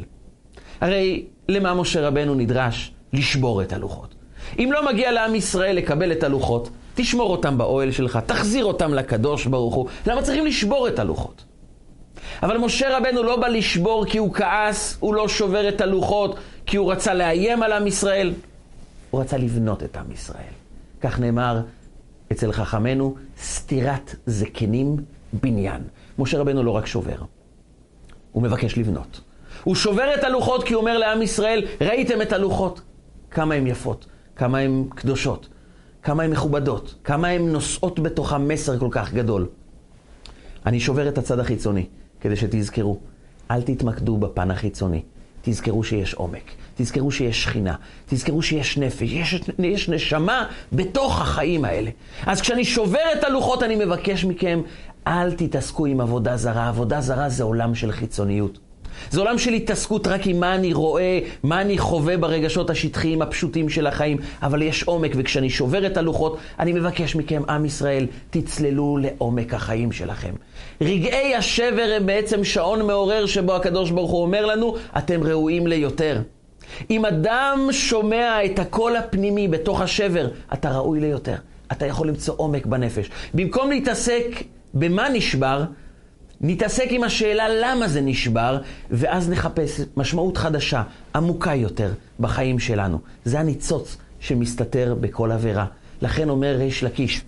הרי 0.81 1.25
למה 1.49 1.75
משה 1.75 2.09
רבנו 2.09 2.35
נדרש? 2.35 2.93
לשבור 3.13 3.63
את 3.63 3.73
הלוחות. 3.73 4.15
אם 4.59 4.71
לא 4.73 4.87
מגיע 4.87 5.13
לעם 5.13 5.35
ישראל 5.35 5.77
לקבל 5.77 6.13
את 6.13 6.23
הלוחות, 6.23 6.71
תשמור 6.95 7.31
אותם 7.31 7.59
באוהל 7.59 7.91
שלך, 7.93 8.19
תחזיר 8.27 8.65
אותם 8.65 8.95
לקדוש 8.95 9.47
ברוך 9.47 9.75
הוא. 9.75 9.87
למה 10.07 10.23
צריכים 10.23 10.47
לשבור 10.47 10.89
את 10.89 10.99
הלוחות? 10.99 11.45
אבל 12.43 12.59
משה 12.59 12.99
רבנו 12.99 13.23
לא 13.23 13.37
בא 13.37 13.49
לשבור 13.49 14.07
כי 14.07 14.19
הוא 14.19 14.35
כעס, 14.35 14.97
הוא 15.01 15.15
לא 15.15 15.29
שובר 15.29 15.69
את 15.69 15.81
הלוחות 15.81 16.37
כי 16.67 16.77
הוא 16.77 16.93
רצה 16.93 17.15
לאיים 17.15 17.63
על 17.63 17.73
עם 17.73 17.87
ישראל. 17.87 18.33
הוא 19.11 19.21
רצה 19.21 19.37
לבנות 19.37 19.83
את 19.83 19.97
עם 19.97 20.13
ישראל. 20.13 20.55
כך 21.01 21.21
נאמר 21.21 21.61
אצל 22.33 22.53
חכמינו, 22.53 23.15
סתירת 23.43 24.15
זקנים 24.27 24.97
בניין. 25.33 25.83
משה 26.19 26.39
רבנו 26.39 26.63
לא 26.63 26.71
רק 26.71 26.87
שובר, 26.87 27.17
הוא 28.37 28.43
מבקש 28.43 28.79
לבנות. 28.79 29.21
הוא 29.65 29.75
שובר 29.75 30.15
את 30.15 30.25
הלוחות 30.25 30.65
כי 30.65 30.75
הוא 30.75 30.81
אומר 30.81 30.99
לעם 30.99 31.23
ישראל, 31.23 31.65
ראיתם 31.81 32.23
את 32.23 32.33
הלוחות, 32.33 32.81
כמה 33.31 33.55
הן 33.55 33.67
יפות, 33.67 34.07
כמה 34.37 34.59
הן 34.59 34.85
קדושות, 34.95 35.49
כמה 36.03 36.23
הן 36.23 36.31
מכובדות, 36.31 36.95
כמה 37.05 37.29
הן 37.29 37.49
נושאות 37.49 38.01
בתוכן 38.01 38.43
מסר 38.43 38.79
כל 38.79 38.89
כך 38.91 39.13
גדול. 39.13 39.47
אני 40.67 40.81
שובר 40.81 41.09
את 41.09 41.19
הצד 41.19 41.39
החיצוני, 41.39 41.87
כדי 42.21 42.37
שתזכרו, 42.37 42.99
אל 43.51 43.63
תתמקדו 43.63 44.17
בפן 44.17 44.51
החיצוני, 44.51 45.03
תזכרו 45.43 45.85
שיש 45.85 46.15
עומק, 46.15 46.53
תזכרו 46.75 47.11
שיש 47.11 47.43
שכינה, 47.43 47.75
תזכרו 48.07 48.43
שיש 48.43 48.79
נפש, 48.79 49.13
יש, 49.13 49.41
יש 49.59 49.89
נשמה 49.89 50.47
בתוך 50.73 51.21
החיים 51.21 51.65
האלה. 51.65 51.91
אז 52.27 52.41
כשאני 52.41 52.65
שובר 52.65 53.13
את 53.19 53.25
הלוחות, 53.25 53.63
אני 53.63 53.77
מבקש 53.77 54.25
מכם, 54.25 54.61
אל 55.07 55.33
תתעסקו 55.33 55.87
עם 55.87 56.01
עבודה 56.01 56.37
זרה. 56.37 56.69
עבודה 56.69 57.01
זרה 57.01 57.29
זה 57.29 57.45
עולם 57.45 57.75
של 57.75 57.93
חיצוניות. 57.93 58.59
זה 59.11 59.21
עולם 59.21 59.39
של 59.39 59.53
התעסקות 59.53 60.07
רק 60.07 60.27
עם 60.27 60.41
מה 60.41 60.55
אני 60.55 60.73
רואה, 60.73 61.19
מה 61.43 61.61
אני 61.61 61.79
חווה 61.79 62.17
ברגשות 62.17 62.71
השטחיים 62.71 63.23
הפשוטים 63.23 63.69
של 63.69 63.87
החיים, 63.87 64.19
אבל 64.43 64.63
יש 64.63 64.83
עומק, 64.83 65.13
וכשאני 65.17 65.51
שובר 65.51 65.87
את 65.87 65.97
הלוחות, 65.97 66.39
אני 66.59 66.73
מבקש 66.73 67.17
מכם, 67.17 67.43
עם 67.49 67.65
ישראל, 67.65 68.07
תצללו 68.31 68.99
לעומק 69.01 69.55
החיים 69.55 69.93
שלכם. 69.93 70.35
רגעי 70.81 71.35
השבר 71.35 71.93
הם 71.97 72.07
בעצם 72.07 72.45
שעון 72.45 72.87
מעורר 72.87 73.27
שבו 73.27 73.55
הקדוש 73.55 73.91
ברוך 73.91 74.11
הוא 74.11 74.23
אומר 74.23 74.47
לנו, 74.47 74.77
אתם 74.99 75.23
ראויים 75.23 75.67
ליותר. 75.67 76.23
אם 76.91 77.05
אדם 77.05 77.69
שומע 77.71 78.45
את 78.45 78.59
הקול 78.59 78.97
הפנימי 78.97 79.49
בתוך 79.49 79.81
השבר, 79.81 80.29
אתה 80.53 80.71
ראוי 80.71 81.01
ליותר. 81.01 81.37
אתה 81.73 81.87
יכול 81.87 82.09
למצוא 82.09 82.35
עומק 82.37 82.67
בנפש. 82.67 83.11
במקום 83.35 83.71
להתעסק 83.71 84.27
במה 84.79 85.09
נשבר, 85.09 85.65
נתעסק 86.41 86.87
עם 86.91 87.05
השאלה 87.05 87.45
למה 87.49 87.89
זה 87.89 88.01
נשבר, 88.01 88.59
ואז 88.91 89.31
נחפש 89.31 89.81
משמעות 89.97 90.37
חדשה, 90.37 90.83
עמוקה 91.15 91.55
יותר, 91.55 91.93
בחיים 92.21 92.59
שלנו. 92.59 92.99
זה 93.25 93.41
הניצוץ 93.41 93.97
שמסתתר 94.21 94.95
בכל 95.01 95.33
עבירה. 95.33 95.67
לכן 96.03 96.29
אומר 96.29 96.57
ריש 96.59 96.85
לקיש, 96.85 97.23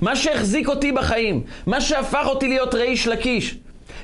מה 0.00 0.16
שהחזיק 0.16 0.68
אותי 0.68 0.92
בחיים, 0.92 1.42
מה 1.66 1.80
שהפך 1.80 2.26
אותי 2.26 2.48
להיות 2.48 2.74
ריש 2.74 3.08
לקיש, 3.08 3.58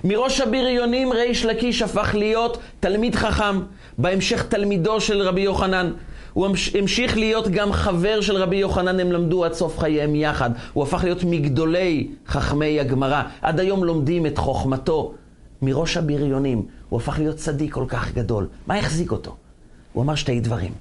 מראש 0.04 0.40
הבריונים 0.40 1.12
ריש 1.12 1.44
לקיש 1.44 1.82
הפך 1.82 2.14
להיות 2.14 2.58
תלמיד 2.80 3.14
חכם, 3.14 3.60
בהמשך 3.98 4.42
תלמידו 4.42 5.00
של 5.00 5.22
רבי 5.22 5.40
יוחנן. 5.40 5.92
הוא 6.34 6.46
המשיך 6.78 7.16
להיות 7.16 7.48
גם 7.48 7.72
חבר 7.72 8.20
של 8.20 8.36
רבי 8.36 8.56
יוחנן, 8.56 9.00
הם 9.00 9.12
למדו 9.12 9.44
עד 9.44 9.52
סוף 9.52 9.78
חייהם 9.78 10.14
יחד. 10.14 10.50
הוא 10.72 10.82
הפך 10.82 11.04
להיות 11.04 11.24
מגדולי 11.24 12.08
חכמי 12.26 12.80
הגמרא. 12.80 13.22
עד 13.42 13.60
היום 13.60 13.84
לומדים 13.84 14.26
את 14.26 14.38
חוכמתו 14.38 15.14
מראש 15.62 15.96
הבריונים. 15.96 16.66
הוא 16.88 17.00
הפך 17.00 17.18
להיות 17.18 17.36
צדיק 17.36 17.72
כל 17.72 17.84
כך 17.88 18.12
גדול. 18.14 18.48
מה 18.66 18.78
החזיק 18.78 19.12
אותו? 19.12 19.36
הוא 19.92 20.02
אמר 20.02 20.14
שתי 20.14 20.40
דברים. 20.40 20.72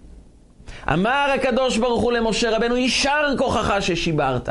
אמר 0.93 1.33
הקדוש 1.35 1.77
ברוך 1.77 2.01
הוא 2.01 2.11
למשה 2.11 2.57
רבנו, 2.57 2.77
יישר 2.77 3.21
כוחך 3.37 3.73
ששיברת. 3.79 4.49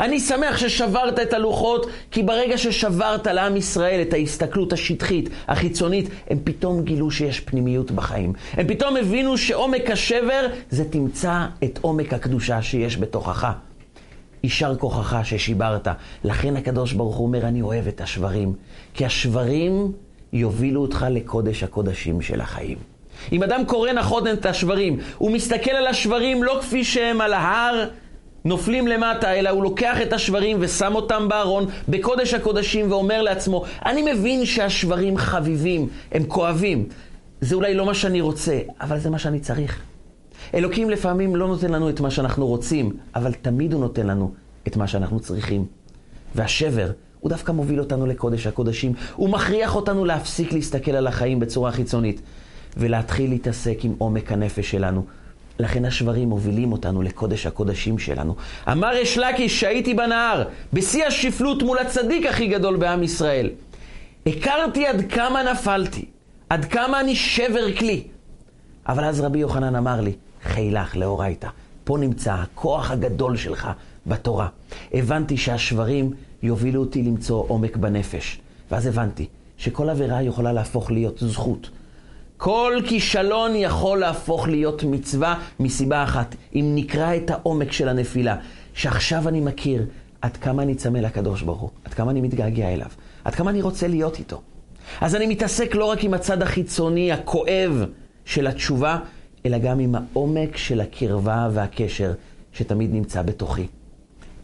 אני 0.00 0.20
שמח 0.20 0.56
ששברת 0.56 1.18
את 1.18 1.32
הלוחות, 1.32 1.86
כי 2.10 2.22
ברגע 2.22 2.58
ששברת 2.58 3.26
לעם 3.26 3.56
ישראל 3.56 4.02
את 4.02 4.12
ההסתכלות 4.12 4.72
השטחית, 4.72 5.30
החיצונית, 5.48 6.08
הם 6.30 6.38
פתאום 6.44 6.82
גילו 6.82 7.10
שיש 7.10 7.40
פנימיות 7.40 7.90
בחיים. 7.90 8.32
הם 8.52 8.68
פתאום 8.68 8.96
הבינו 8.96 9.38
שעומק 9.38 9.90
השבר 9.90 10.46
זה 10.70 10.84
תמצא 10.90 11.46
את 11.64 11.78
עומק 11.82 12.14
הקדושה 12.14 12.62
שיש 12.62 12.96
בתוכך. 12.96 13.52
יישר 14.42 14.76
כוחך 14.76 15.16
ששיברת. 15.24 15.88
לכן 16.24 16.56
הקדוש 16.56 16.92
ברוך 16.92 17.16
הוא 17.16 17.26
אומר, 17.26 17.46
אני 17.48 17.62
אוהב 17.62 17.88
את 17.88 18.00
השברים, 18.00 18.52
כי 18.94 19.06
השברים 19.06 19.92
יובילו 20.32 20.82
אותך 20.82 21.06
לקודש 21.10 21.62
הקודשים 21.62 22.22
של 22.22 22.40
החיים. 22.40 22.78
אם 23.32 23.42
אדם 23.42 23.64
קורא 23.66 23.92
נכון 23.92 24.28
את 24.28 24.46
השברים, 24.46 24.98
הוא 25.18 25.30
מסתכל 25.30 25.70
על 25.70 25.86
השברים 25.86 26.42
לא 26.42 26.58
כפי 26.60 26.84
שהם 26.84 27.20
על 27.20 27.32
ההר, 27.32 27.88
נופלים 28.48 28.86
למטה, 28.86 29.34
אלא 29.34 29.50
הוא 29.50 29.62
לוקח 29.62 30.02
את 30.02 30.12
השברים 30.12 30.56
ושם 30.60 30.94
אותם 30.94 31.28
בארון, 31.28 31.66
בקודש 31.88 32.34
הקודשים, 32.34 32.90
ואומר 32.90 33.22
לעצמו, 33.22 33.64
אני 33.86 34.12
מבין 34.12 34.46
שהשברים 34.46 35.16
חביבים, 35.16 35.88
הם 36.12 36.24
כואבים. 36.24 36.88
זה 37.40 37.54
אולי 37.54 37.74
לא 37.74 37.86
מה 37.86 37.94
שאני 37.94 38.20
רוצה, 38.20 38.58
אבל 38.80 38.98
זה 38.98 39.10
מה 39.10 39.18
שאני 39.18 39.40
צריך. 39.40 39.82
אלוקים 40.54 40.90
לפעמים 40.90 41.36
לא 41.36 41.46
נותן 41.46 41.70
לנו 41.70 41.88
את 41.88 42.00
מה 42.00 42.10
שאנחנו 42.10 42.46
רוצים, 42.46 42.96
אבל 43.14 43.32
תמיד 43.32 43.72
הוא 43.72 43.80
נותן 43.80 44.06
לנו 44.06 44.32
את 44.66 44.76
מה 44.76 44.86
שאנחנו 44.88 45.20
צריכים. 45.20 45.64
והשבר, 46.34 46.90
הוא 47.20 47.30
דווקא 47.30 47.52
מוביל 47.52 47.80
אותנו 47.80 48.06
לקודש 48.06 48.46
הקודשים. 48.46 48.92
הוא 49.16 49.28
מכריח 49.28 49.76
אותנו 49.76 50.04
להפסיק 50.04 50.52
להסתכל 50.52 50.90
על 50.90 51.06
החיים 51.06 51.40
בצורה 51.40 51.72
חיצונית, 51.72 52.20
ולהתחיל 52.76 53.30
להתעסק 53.30 53.78
עם 53.82 53.94
עומק 53.98 54.32
הנפש 54.32 54.70
שלנו. 54.70 55.04
לכן 55.58 55.84
השברים 55.84 56.28
מובילים 56.28 56.72
אותנו 56.72 57.02
לקודש 57.02 57.46
הקודשים 57.46 57.98
שלנו. 57.98 58.36
אמר 58.72 58.94
יש 58.94 59.18
לקיש 59.18 59.60
שהייתי 59.60 59.94
בנהר, 59.94 60.44
בשיא 60.72 61.04
השפלות 61.04 61.62
מול 61.62 61.78
הצדיק 61.78 62.26
הכי 62.26 62.46
גדול 62.46 62.76
בעם 62.76 63.02
ישראל. 63.02 63.50
הכרתי 64.26 64.86
עד 64.86 65.12
כמה 65.12 65.42
נפלתי, 65.52 66.04
עד 66.50 66.64
כמה 66.64 67.00
אני 67.00 67.16
שבר 67.16 67.72
כלי. 67.78 68.02
אבל 68.88 69.04
אז 69.04 69.20
רבי 69.20 69.38
יוחנן 69.38 69.76
אמר 69.76 70.00
לי, 70.00 70.12
חילך 70.44 70.96
לאורייתא, 70.96 71.48
פה 71.84 71.98
נמצא 71.98 72.32
הכוח 72.34 72.90
הגדול 72.90 73.36
שלך 73.36 73.68
בתורה. 74.06 74.48
הבנתי 74.94 75.36
שהשברים 75.36 76.12
יובילו 76.42 76.80
אותי 76.80 77.02
למצוא 77.02 77.44
עומק 77.48 77.76
בנפש. 77.76 78.40
ואז 78.70 78.86
הבנתי 78.86 79.26
שכל 79.58 79.90
עבירה 79.90 80.22
יכולה 80.22 80.52
להפוך 80.52 80.90
להיות 80.90 81.18
זכות. 81.18 81.70
כל 82.38 82.80
כישלון 82.86 83.50
יכול 83.54 83.98
להפוך 83.98 84.48
להיות 84.48 84.84
מצווה 84.84 85.40
מסיבה 85.60 86.04
אחת, 86.04 86.34
אם 86.54 86.72
נקרא 86.74 87.16
את 87.16 87.30
העומק 87.30 87.72
של 87.72 87.88
הנפילה, 87.88 88.36
שעכשיו 88.74 89.28
אני 89.28 89.40
מכיר 89.40 89.86
עד 90.22 90.36
כמה 90.36 90.62
אני 90.62 90.74
צמא 90.74 90.98
לקדוש 90.98 91.42
ברוך 91.42 91.60
הוא, 91.60 91.70
עד 91.84 91.94
כמה 91.94 92.10
אני 92.10 92.20
מתגעגע 92.20 92.68
אליו, 92.68 92.88
עד 93.24 93.34
כמה 93.34 93.50
אני 93.50 93.62
רוצה 93.62 93.88
להיות 93.88 94.18
איתו. 94.18 94.40
אז 95.00 95.16
אני 95.16 95.26
מתעסק 95.26 95.74
לא 95.74 95.84
רק 95.84 96.04
עם 96.04 96.14
הצד 96.14 96.42
החיצוני, 96.42 97.12
הכואב 97.12 97.84
של 98.24 98.46
התשובה, 98.46 98.98
אלא 99.46 99.58
גם 99.58 99.78
עם 99.78 99.94
העומק 99.94 100.56
של 100.56 100.80
הקרבה 100.80 101.48
והקשר 101.52 102.12
שתמיד 102.52 102.94
נמצא 102.94 103.22
בתוכי. 103.22 103.66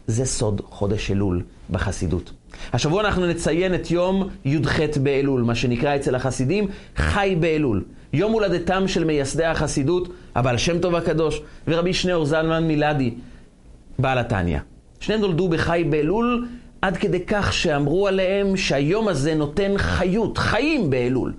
זה 0.07 0.25
סוד 0.25 0.61
חודש 0.69 1.11
אלול 1.11 1.43
בחסידות. 1.69 2.31
השבוע 2.73 3.01
אנחנו 3.01 3.25
נציין 3.25 3.75
את 3.75 3.91
יום 3.91 4.29
י"ח 4.45 4.79
באלול, 5.03 5.41
מה 5.41 5.55
שנקרא 5.55 5.95
אצל 5.95 6.15
החסידים 6.15 6.67
חי 6.95 7.35
באלול. 7.39 7.83
יום 8.13 8.31
הולדתם 8.31 8.87
של 8.87 9.03
מייסדי 9.03 9.45
החסידות, 9.45 10.07
הבעל 10.35 10.57
שם 10.57 10.79
טוב 10.79 10.95
הקדוש, 10.95 11.41
ורבי 11.67 11.93
שניאור 11.93 12.25
זלמן 12.25 12.63
מילדי, 12.63 13.13
בעל 13.99 14.17
התניא. 14.17 14.59
שניהם 14.99 15.21
נולדו 15.21 15.47
בחי 15.47 15.83
באלול, 15.89 16.47
עד 16.81 16.97
כדי 16.97 17.19
כך 17.27 17.53
שאמרו 17.53 18.07
עליהם 18.07 18.57
שהיום 18.57 19.07
הזה 19.07 19.35
נותן 19.35 19.77
חיות, 19.77 20.37
חיים 20.37 20.89
באלול. 20.89 21.33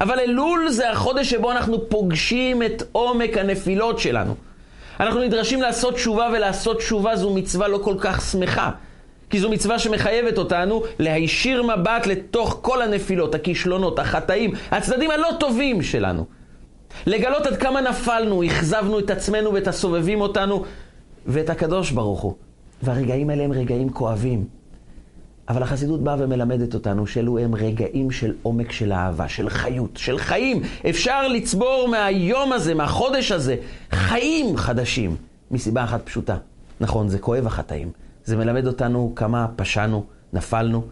אבל 0.00 0.18
אלול 0.20 0.68
זה 0.68 0.90
החודש 0.90 1.30
שבו 1.30 1.52
אנחנו 1.52 1.88
פוגשים 1.88 2.62
את 2.62 2.82
עומק 2.92 3.38
הנפילות 3.38 3.98
שלנו. 3.98 4.34
אנחנו 5.00 5.20
נדרשים 5.20 5.62
לעשות 5.62 5.94
תשובה, 5.94 6.28
ולעשות 6.36 6.78
תשובה 6.78 7.16
זו 7.16 7.34
מצווה 7.34 7.68
לא 7.68 7.78
כל 7.78 7.94
כך 7.98 8.20
שמחה. 8.20 8.70
כי 9.30 9.40
זו 9.40 9.50
מצווה 9.50 9.78
שמחייבת 9.78 10.38
אותנו 10.38 10.82
להישיר 10.98 11.62
מבט 11.62 12.06
לתוך 12.06 12.58
כל 12.62 12.82
הנפילות, 12.82 13.34
הכישלונות, 13.34 13.98
החטאים, 13.98 14.52
הצדדים 14.70 15.10
הלא 15.10 15.28
טובים 15.40 15.82
שלנו. 15.82 16.26
לגלות 17.06 17.46
עד 17.46 17.56
כמה 17.56 17.80
נפלנו, 17.80 18.46
אכזבנו 18.46 18.98
את 18.98 19.10
עצמנו 19.10 19.52
ואת 19.54 19.68
הסובבים 19.68 20.20
אותנו 20.20 20.64
ואת 21.26 21.50
הקדוש 21.50 21.90
ברוך 21.90 22.20
הוא. 22.20 22.34
והרגעים 22.82 23.30
האלה 23.30 23.42
הם 23.44 23.52
רגעים 23.52 23.90
כואבים. 23.90 24.44
אבל 25.48 25.62
החסידות 25.62 26.00
באה 26.02 26.16
ומלמדת 26.18 26.74
אותנו 26.74 27.06
שאלו 27.06 27.38
הם 27.38 27.54
רגעים 27.54 28.10
של 28.10 28.34
עומק 28.42 28.72
של 28.72 28.92
אהבה, 28.92 29.28
של 29.28 29.48
חיות, 29.48 29.96
של 29.96 30.18
חיים. 30.18 30.62
אפשר 30.88 31.28
לצבור 31.28 31.88
מהיום 31.90 32.52
הזה, 32.52 32.74
מהחודש 32.74 33.32
הזה, 33.32 33.56
חיים 33.90 34.56
חדשים, 34.56 35.16
מסיבה 35.50 35.84
אחת 35.84 36.06
פשוטה. 36.06 36.36
נכון, 36.80 37.08
זה 37.08 37.18
כואב 37.18 37.46
החטאים. 37.46 38.05
זה 38.26 38.36
מלמד 38.36 38.66
אותנו 38.66 39.12
כמה 39.16 39.46
פשענו, 39.56 40.04
נפלנו, 40.32 40.82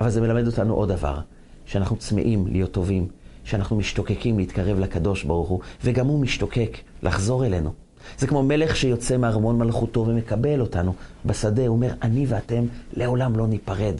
אבל 0.00 0.10
זה 0.10 0.20
מלמד 0.20 0.46
אותנו 0.46 0.74
עוד 0.74 0.88
דבר, 0.88 1.18
שאנחנו 1.64 1.96
צמאים 1.96 2.46
להיות 2.46 2.72
טובים, 2.72 3.08
שאנחנו 3.44 3.76
משתוקקים 3.76 4.38
להתקרב 4.38 4.78
לקדוש 4.78 5.24
ברוך 5.24 5.48
הוא, 5.48 5.60
וגם 5.84 6.06
הוא 6.06 6.20
משתוקק 6.20 6.76
לחזור 7.02 7.46
אלינו. 7.46 7.72
זה 8.18 8.26
כמו 8.26 8.42
מלך 8.42 8.76
שיוצא 8.76 9.16
מארמון 9.16 9.58
מלכותו 9.58 10.04
ומקבל 10.08 10.60
אותנו 10.60 10.94
בשדה, 11.26 11.66
הוא 11.66 11.76
אומר, 11.76 11.90
אני 12.02 12.26
ואתם 12.28 12.64
לעולם 12.92 13.36
לא 13.36 13.46
ניפרד. 13.46 13.94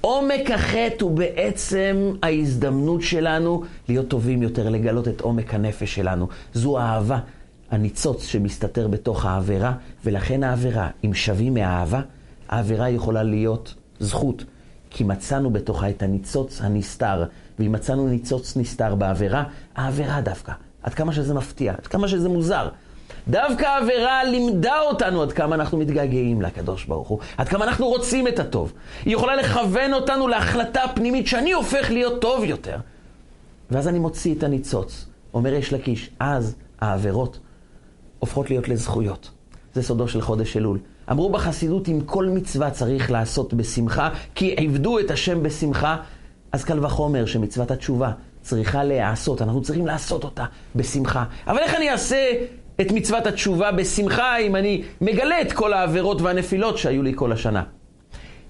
עומק 0.00 0.50
החטא 0.54 1.04
הוא 1.04 1.16
בעצם 1.16 2.12
ההזדמנות 2.22 3.02
שלנו 3.02 3.62
להיות 3.88 4.08
טובים 4.08 4.42
יותר, 4.42 4.68
לגלות 4.68 5.08
את 5.08 5.20
עומק 5.20 5.54
הנפש 5.54 5.94
שלנו. 5.94 6.28
זו 6.54 6.78
האהבה, 6.78 7.18
הניצוץ 7.70 8.24
שמסתתר 8.24 8.88
בתוך 8.88 9.24
העבירה, 9.24 9.72
ולכן 10.04 10.44
העבירה, 10.44 10.88
אם 11.04 11.14
שווים 11.14 11.54
מהאהבה, 11.54 12.00
העבירה 12.48 12.88
יכולה 12.88 13.22
להיות 13.22 13.74
זכות, 14.00 14.44
כי 14.90 15.04
מצאנו 15.04 15.50
בתוכה 15.50 15.90
את 15.90 16.02
הניצוץ 16.02 16.60
הנסתר, 16.60 17.24
ואם 17.58 17.72
מצאנו 17.72 18.08
ניצוץ 18.08 18.56
נסתר 18.56 18.94
בעבירה, 18.94 19.44
העבירה 19.76 20.20
דווקא. 20.20 20.52
עד 20.82 20.94
כמה 20.94 21.12
שזה 21.12 21.34
מפתיע, 21.34 21.72
עד 21.72 21.86
כמה 21.86 22.08
שזה 22.08 22.28
מוזר. 22.28 22.68
דווקא 23.28 23.64
העבירה 23.64 24.24
לימדה 24.24 24.80
אותנו 24.80 25.22
עד 25.22 25.32
כמה 25.32 25.54
אנחנו 25.54 25.78
מתגעגעים 25.78 26.42
לקדוש 26.42 26.84
ברוך 26.84 27.08
הוא, 27.08 27.18
עד 27.36 27.48
כמה 27.48 27.64
אנחנו 27.64 27.88
רוצים 27.88 28.28
את 28.28 28.38
הטוב. 28.38 28.72
היא 29.04 29.14
יכולה 29.14 29.36
לכוון 29.36 29.94
אותנו 29.94 30.28
להחלטה 30.28 30.82
פנימית 30.94 31.26
שאני 31.26 31.52
הופך 31.52 31.90
להיות 31.90 32.20
טוב 32.20 32.44
יותר. 32.44 32.76
ואז 33.70 33.88
אני 33.88 33.98
מוציא 33.98 34.34
את 34.34 34.42
הניצוץ. 34.42 35.06
אומר 35.34 35.52
יש 35.52 35.72
לקיש, 35.72 36.10
אז 36.20 36.54
העבירות 36.80 37.38
הופכות 38.18 38.50
להיות 38.50 38.68
לזכויות. 38.68 39.30
זה 39.74 39.82
סודו 39.82 40.08
של 40.08 40.20
חודש 40.20 40.56
אלול. 40.56 40.78
אמרו 41.10 41.30
בחסידות, 41.30 41.88
אם 41.88 42.00
כל 42.06 42.26
מצווה 42.26 42.70
צריך 42.70 43.10
לעשות 43.10 43.54
בשמחה, 43.54 44.08
כי 44.34 44.54
עבדו 44.58 44.98
את 44.98 45.10
השם 45.10 45.42
בשמחה, 45.42 45.96
אז 46.52 46.64
קל 46.64 46.84
וחומר 46.84 47.26
שמצוות 47.26 47.70
התשובה 47.70 48.12
צריכה 48.42 48.84
להיעשות, 48.84 49.42
אנחנו 49.42 49.62
צריכים 49.62 49.86
לעשות 49.86 50.24
אותה 50.24 50.44
בשמחה. 50.76 51.24
אבל 51.46 51.58
איך 51.58 51.74
אני 51.74 51.90
אעשה 51.90 52.32
את 52.80 52.92
מצוות 52.92 53.26
התשובה 53.26 53.72
בשמחה 53.72 54.38
אם 54.38 54.56
אני 54.56 54.82
מגלה 55.00 55.40
את 55.40 55.52
כל 55.52 55.72
העבירות 55.72 56.22
והנפילות 56.22 56.78
שהיו 56.78 57.02
לי 57.02 57.12
כל 57.16 57.32
השנה? 57.32 57.62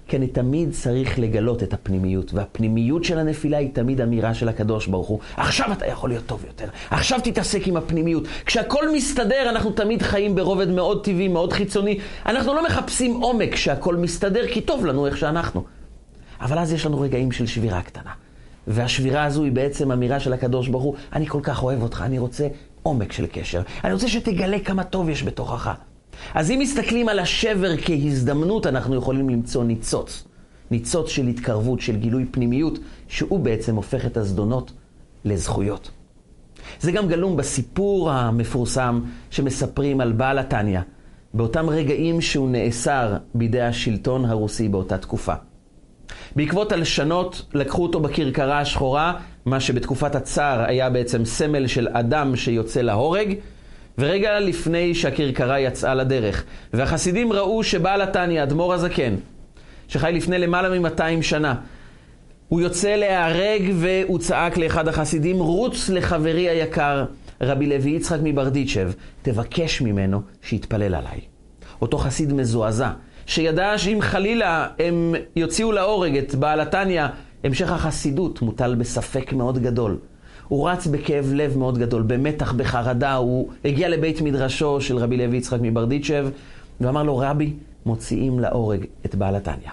כי 0.09 0.17
אני 0.17 0.27
תמיד 0.27 0.71
צריך 0.71 1.19
לגלות 1.19 1.63
את 1.63 1.73
הפנימיות, 1.73 2.33
והפנימיות 2.33 3.03
של 3.03 3.19
הנפילה 3.19 3.57
היא 3.57 3.69
תמיד 3.73 4.01
אמירה 4.01 4.33
של 4.33 4.49
הקדוש 4.49 4.87
ברוך 4.87 5.07
הוא. 5.07 5.19
עכשיו 5.37 5.71
אתה 5.71 5.87
יכול 5.87 6.09
להיות 6.09 6.25
טוב 6.25 6.45
יותר, 6.47 6.65
עכשיו 6.89 7.19
תתעסק 7.23 7.67
עם 7.67 7.77
הפנימיות. 7.77 8.23
כשהכול 8.45 8.89
מסתדר, 8.93 9.49
אנחנו 9.49 9.71
תמיד 9.71 10.01
חיים 10.01 10.35
ברובד 10.35 10.69
מאוד 10.69 11.03
טבעי, 11.03 11.27
מאוד 11.27 11.53
חיצוני. 11.53 11.99
אנחנו 12.25 12.53
לא 12.53 12.65
מחפשים 12.65 13.21
עומק 13.21 13.53
כשהכול 13.53 13.95
מסתדר, 13.95 14.47
כי 14.47 14.61
טוב 14.61 14.85
לנו 14.85 15.05
איך 15.05 15.17
שאנחנו. 15.17 15.63
אבל 16.41 16.57
אז 16.57 16.73
יש 16.73 16.85
לנו 16.85 16.99
רגעים 16.99 17.31
של 17.31 17.47
שבירה 17.47 17.81
קטנה. 17.81 18.11
והשבירה 18.67 19.23
הזו 19.23 19.43
היא 19.43 19.51
בעצם 19.51 19.91
אמירה 19.91 20.19
של 20.19 20.33
הקדוש 20.33 20.67
ברוך 20.67 20.83
הוא, 20.83 20.95
אני 21.13 21.27
כל 21.27 21.39
כך 21.43 21.63
אוהב 21.63 21.81
אותך, 21.81 22.03
אני 22.05 22.19
רוצה 22.19 22.47
עומק 22.83 23.11
של 23.11 23.25
קשר. 23.31 23.61
אני 23.83 23.93
רוצה 23.93 24.07
שתגלה 24.07 24.59
כמה 24.59 24.83
טוב 24.83 25.09
יש 25.09 25.23
בתוכך. 25.23 25.73
אז 26.33 26.51
אם 26.51 26.59
מסתכלים 26.59 27.09
על 27.09 27.19
השבר 27.19 27.77
כהזדמנות, 27.77 28.67
אנחנו 28.67 28.95
יכולים 28.95 29.29
למצוא 29.29 29.63
ניצוץ. 29.63 30.23
ניצוץ 30.71 31.09
של 31.09 31.27
התקרבות, 31.27 31.79
של 31.81 31.95
גילוי 31.95 32.25
פנימיות, 32.31 32.79
שהוא 33.07 33.39
בעצם 33.39 33.75
הופך 33.75 34.05
את 34.05 34.17
הזדונות 34.17 34.71
לזכויות. 35.25 35.91
זה 36.79 36.91
גם 36.91 37.07
גלום 37.07 37.37
בסיפור 37.37 38.11
המפורסם 38.11 39.01
שמספרים 39.29 40.01
על 40.01 40.11
בעל 40.11 40.39
התניא, 40.39 40.79
באותם 41.33 41.69
רגעים 41.69 42.21
שהוא 42.21 42.49
נאסר 42.49 43.17
בידי 43.33 43.61
השלטון 43.61 44.25
הרוסי 44.25 44.69
באותה 44.69 44.97
תקופה. 44.97 45.33
בעקבות 46.35 46.71
הלשנות 46.71 47.45
לקחו 47.53 47.83
אותו 47.83 47.99
בכרכרה 47.99 48.59
השחורה, 48.59 49.13
מה 49.45 49.59
שבתקופת 49.59 50.15
הצאר 50.15 50.63
היה 50.67 50.89
בעצם 50.89 51.25
סמל 51.25 51.67
של 51.67 51.87
אדם 51.87 52.35
שיוצא 52.35 52.81
להורג, 52.81 53.33
ורגע 53.97 54.39
לפני 54.39 54.95
שהכרכרה 54.95 55.59
יצאה 55.59 55.95
לדרך, 55.95 56.43
והחסידים 56.73 57.33
ראו 57.33 57.63
שבעל 57.63 58.01
התניא, 58.01 58.43
אדמו"ר 58.43 58.73
הזקן, 58.73 59.15
שחי 59.87 60.11
לפני 60.13 60.39
למעלה 60.39 60.79
מ-200 60.79 61.21
שנה, 61.21 61.55
הוא 62.47 62.61
יוצא 62.61 62.95
להיהרג 62.95 63.71
והוא 63.75 64.19
צעק 64.19 64.57
לאחד 64.57 64.87
החסידים, 64.87 65.39
רוץ 65.39 65.89
לחברי 65.89 66.49
היקר, 66.49 67.05
רבי 67.41 67.65
לוי 67.65 67.91
יצחק 67.91 68.19
מברדיצ'ב, 68.23 68.91
תבקש 69.21 69.81
ממנו 69.81 70.21
שיתפלל 70.41 70.95
עליי. 70.95 71.19
אותו 71.81 71.97
חסיד 71.97 72.33
מזועזע, 72.33 72.91
שידע 73.25 73.77
שאם 73.77 73.97
חלילה 74.01 74.67
הם 74.79 75.15
יוציאו 75.35 75.71
להורג 75.71 76.17
את 76.17 76.35
בעל 76.35 76.59
התניא, 76.59 77.05
המשך 77.43 77.71
החסידות 77.71 78.41
מוטל 78.41 78.75
בספק 78.75 79.33
מאוד 79.33 79.59
גדול. 79.59 79.97
הוא 80.49 80.69
רץ 80.69 80.87
בכאב 80.87 81.31
לב 81.33 81.57
מאוד 81.57 81.77
גדול, 81.77 82.01
במתח, 82.01 82.53
בחרדה, 82.53 83.15
הוא 83.15 83.49
הגיע 83.65 83.89
לבית 83.89 84.21
מדרשו 84.21 84.81
של 84.81 84.97
רבי 84.97 85.17
לוי 85.17 85.37
יצחק 85.37 85.59
מברדיצ'ב, 85.61 86.29
ואמר 86.81 87.03
לו, 87.03 87.17
רבי, 87.17 87.53
מוציאים 87.85 88.39
להורג 88.39 88.85
את 89.05 89.15
בעל 89.15 89.35
התניא. 89.35 89.71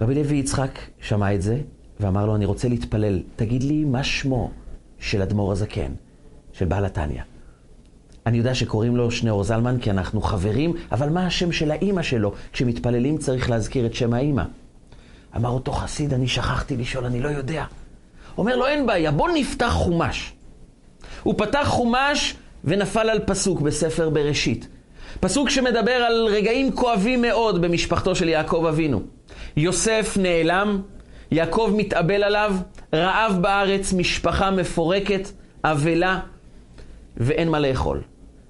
רבי 0.00 0.14
לוי 0.14 0.36
יצחק 0.36 0.78
שמע 1.00 1.34
את 1.34 1.42
זה, 1.42 1.60
ואמר 2.00 2.26
לו, 2.26 2.36
אני 2.36 2.44
רוצה 2.44 2.68
להתפלל, 2.68 3.22
תגיד 3.36 3.62
לי 3.62 3.84
מה 3.84 4.04
שמו 4.04 4.50
של 4.98 5.22
אדמו"ר 5.22 5.52
הזקן, 5.52 5.92
של 6.52 6.64
בעל 6.64 6.84
התניא. 6.84 7.22
אני 8.26 8.38
יודע 8.38 8.54
שקוראים 8.54 8.96
לו 8.96 9.10
שניאור 9.10 9.44
זלמן 9.44 9.78
כי 9.78 9.90
אנחנו 9.90 10.20
חברים, 10.20 10.72
אבל 10.92 11.08
מה 11.08 11.26
השם 11.26 11.52
של 11.52 11.70
האימא 11.70 12.02
שלו? 12.02 12.32
כשמתפללים 12.52 13.18
צריך 13.18 13.50
להזכיר 13.50 13.86
את 13.86 13.94
שם 13.94 14.12
האימא. 14.12 14.42
אמר 15.36 15.48
אותו 15.48 15.72
חסיד, 15.72 16.14
אני 16.14 16.28
שכחתי 16.28 16.76
לשאול, 16.76 17.04
אני 17.04 17.20
לא 17.20 17.28
יודע. 17.28 17.64
אומר 18.38 18.56
לו, 18.56 18.66
אין 18.66 18.86
בעיה, 18.86 19.10
בוא 19.10 19.28
נפתח 19.34 19.70
חומש. 19.72 20.32
הוא 21.22 21.34
פתח 21.38 21.66
חומש 21.66 22.34
ונפל 22.64 23.10
על 23.10 23.18
פסוק 23.26 23.60
בספר 23.60 24.10
בראשית. 24.10 24.68
פסוק 25.20 25.50
שמדבר 25.50 25.92
על 25.92 26.26
רגעים 26.26 26.72
כואבים 26.72 27.22
מאוד 27.22 27.62
במשפחתו 27.62 28.14
של 28.14 28.28
יעקב 28.28 28.64
אבינו. 28.68 29.02
יוסף 29.56 30.16
נעלם, 30.20 30.82
יעקב 31.30 31.72
מתאבל 31.76 32.22
עליו, 32.22 32.54
רעב 32.94 33.38
בארץ, 33.40 33.92
משפחה 33.92 34.50
מפורקת, 34.50 35.28
אבלה, 35.64 36.20
ואין 37.16 37.48
מה 37.48 37.60
לאכול. 37.60 38.02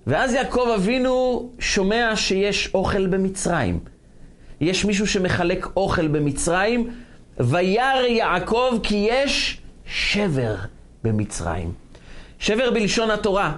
ואז 0.06 0.34
יעקב 0.34 0.68
אבינו 0.74 1.48
שומע 1.58 2.16
שיש 2.16 2.70
אוכל 2.74 3.06
במצרים. 3.06 3.78
יש 4.60 4.84
מישהו 4.84 5.06
שמחלק 5.06 5.66
אוכל 5.76 6.08
במצרים, 6.08 6.90
וירא 7.40 8.02
יעקב 8.08 8.78
כי 8.82 9.06
יש 9.10 9.60
שבר 9.86 10.54
במצרים. 11.04 11.72
שבר 12.38 12.70
בלשון 12.70 13.10
התורה 13.10 13.56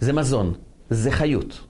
זה 0.00 0.12
מזון, 0.12 0.52
זה 0.90 1.10
חיות. 1.10 1.60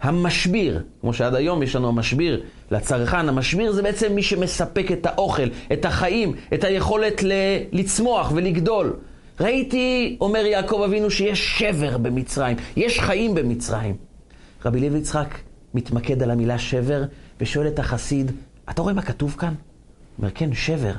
המשביר, 0.00 0.82
כמו 1.00 1.14
שעד 1.14 1.34
היום 1.34 1.62
יש 1.62 1.76
לנו 1.76 1.88
המשביר 1.88 2.42
לצרכן, 2.70 3.28
המשביר 3.28 3.72
זה 3.72 3.82
בעצם 3.82 4.14
מי 4.14 4.22
שמספק 4.22 4.92
את 4.92 5.06
האוכל, 5.06 5.48
את 5.72 5.84
החיים, 5.84 6.34
את 6.54 6.64
היכולת 6.64 7.22
ל- 7.22 7.32
לצמוח 7.72 8.32
ולגדול. 8.34 8.96
ראיתי, 9.40 10.16
אומר 10.20 10.46
יעקב 10.46 10.82
אבינו, 10.86 11.10
שיש 11.10 11.58
שבר 11.58 11.98
במצרים, 11.98 12.56
יש 12.76 13.00
חיים 13.00 13.34
במצרים. 13.34 13.96
רבי 14.64 14.80
לוי 14.80 14.98
יצחק 14.98 15.38
מתמקד 15.74 16.22
על 16.22 16.30
המילה 16.30 16.58
שבר 16.58 17.04
ושואל 17.40 17.66
את 17.66 17.78
החסיד, 17.78 18.30
אתה 18.70 18.82
רואה 18.82 18.94
מה 18.94 19.02
כתוב 19.02 19.34
כאן? 19.38 19.48
הוא 19.48 19.54
אומר, 20.18 20.30
כן, 20.34 20.54
שבר. 20.54 20.92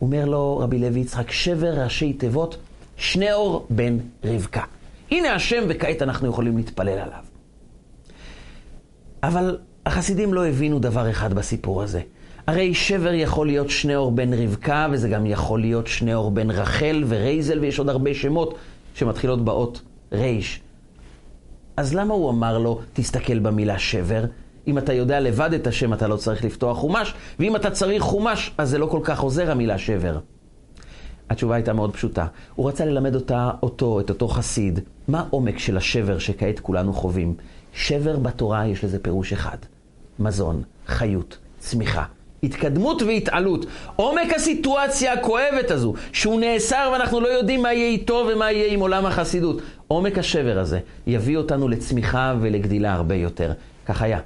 אומר 0.00 0.24
לו 0.24 0.58
רבי 0.58 0.78
לוי 0.78 1.00
יצחק, 1.00 1.30
שבר 1.30 1.82
ראשי 1.82 2.12
תיבות, 2.12 2.56
שני 2.96 3.32
אור 3.32 3.66
בן 3.70 3.98
רבקה. 4.24 4.62
הנה 5.10 5.34
השם 5.34 5.64
וכעת 5.68 6.02
אנחנו 6.02 6.28
יכולים 6.28 6.56
להתפלל 6.56 6.98
עליו. 6.98 7.22
אבל 9.22 9.58
החסידים 9.86 10.34
לא 10.34 10.46
הבינו 10.46 10.78
דבר 10.78 11.10
אחד 11.10 11.34
בסיפור 11.34 11.82
הזה. 11.82 12.00
הרי 12.46 12.74
שבר 12.74 13.14
יכול 13.14 13.46
להיות 13.46 13.70
שני 13.70 13.96
אור 13.96 14.12
בן 14.12 14.34
רבקה, 14.34 14.86
וזה 14.92 15.08
גם 15.08 15.26
יכול 15.26 15.60
להיות 15.60 15.86
שני 15.86 16.14
אור 16.14 16.30
בן 16.30 16.50
רחל 16.50 17.04
ורייזל, 17.06 17.58
ויש 17.58 17.78
עוד 17.78 17.88
הרבה 17.88 18.14
שמות 18.14 18.58
שמתחילות 18.94 19.44
באות 19.44 19.80
רייש. 20.12 20.60
אז 21.76 21.94
למה 21.94 22.14
הוא 22.14 22.30
אמר 22.30 22.58
לו, 22.58 22.80
תסתכל 22.92 23.38
במילה 23.38 23.78
שבר? 23.78 24.24
אם 24.66 24.78
אתה 24.78 24.92
יודע 24.92 25.20
לבד 25.20 25.52
את 25.52 25.66
השם, 25.66 25.92
אתה 25.92 26.08
לא 26.08 26.16
צריך 26.16 26.44
לפתוח 26.44 26.78
חומש, 26.78 27.14
ואם 27.38 27.56
אתה 27.56 27.70
צריך 27.70 28.02
חומש, 28.02 28.50
אז 28.58 28.70
זה 28.70 28.78
לא 28.78 28.86
כל 28.86 29.00
כך 29.02 29.20
עוזר 29.20 29.50
המילה 29.50 29.78
שבר. 29.78 30.18
התשובה 31.30 31.54
הייתה 31.54 31.72
מאוד 31.72 31.92
פשוטה. 31.92 32.26
הוא 32.54 32.68
רצה 32.68 32.84
ללמד 32.84 33.14
אותה, 33.14 33.50
אותו, 33.62 34.00
את 34.00 34.10
אותו 34.10 34.28
חסיד, 34.28 34.80
מה 35.08 35.20
העומק 35.20 35.58
של 35.58 35.76
השבר 35.76 36.18
שכעת 36.18 36.60
כולנו 36.60 36.92
חווים. 36.92 37.34
שבר 37.72 38.16
בתורה 38.16 38.66
יש 38.66 38.84
לזה 38.84 38.98
פירוש 38.98 39.32
אחד. 39.32 39.56
מזון, 40.18 40.62
חיות, 40.86 41.38
צמיחה. 41.58 42.04
התקדמות 42.42 43.02
והתעלות. 43.02 43.66
עומק 43.96 44.32
הסיטואציה 44.36 45.12
הכואבת 45.12 45.70
הזו, 45.70 45.94
שהוא 46.12 46.40
נאסר 46.40 46.90
ואנחנו 46.92 47.20
לא 47.20 47.28
יודעים 47.28 47.62
מה 47.62 47.72
יהיה 47.72 47.88
איתו 47.88 48.26
ומה 48.32 48.52
יהיה 48.52 48.72
עם 48.72 48.80
עולם 48.80 49.06
החסידות. 49.06 49.62
עומק 49.88 50.18
השבר 50.18 50.58
הזה 50.58 50.80
יביא 51.06 51.36
אותנו 51.36 51.68
לצמיחה 51.68 52.34
ולגדילה 52.40 52.94
הרבה 52.94 53.14
יותר. 53.14 53.52
כך 53.86 54.02
היה. 54.02 54.20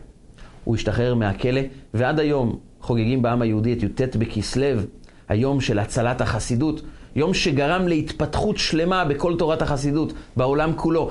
הוא 0.65 0.75
השתחרר 0.75 1.15
מהכלא, 1.15 1.61
ועד 1.95 2.21
היום 2.21 2.59
חוגגים 2.81 3.23
בעם 3.23 3.43
היהודי 3.43 3.73
את 3.73 3.83
י"ט 3.83 4.17
בכסלו, 4.17 4.81
היום 5.29 5.61
של 5.61 5.79
הצלת 5.79 6.21
החסידות, 6.21 6.83
יום 7.17 7.35
שגרם 7.35 7.89
להתפתחות 7.89 8.59
שלמה 8.59 9.05
בכל 9.05 9.37
תורת 9.39 9.63
החסידות, 9.63 10.13
בעולם 10.37 10.73
כולו. 10.77 11.11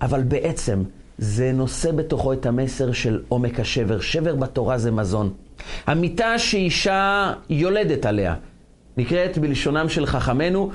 אבל 0.00 0.22
בעצם 0.22 0.82
זה 1.18 1.52
נושא 1.52 1.92
בתוכו 1.92 2.32
את 2.32 2.46
המסר 2.46 2.92
של 2.92 3.20
עומק 3.28 3.60
השבר. 3.60 4.00
שבר 4.00 4.34
בתורה 4.34 4.78
זה 4.78 4.90
מזון. 4.90 5.32
המיטה 5.86 6.38
שאישה 6.38 7.32
יולדת 7.50 8.06
עליה 8.06 8.34
נקראת 8.96 9.38
בלשונם 9.38 9.88
של 9.88 10.06
חכמינו 10.06 10.70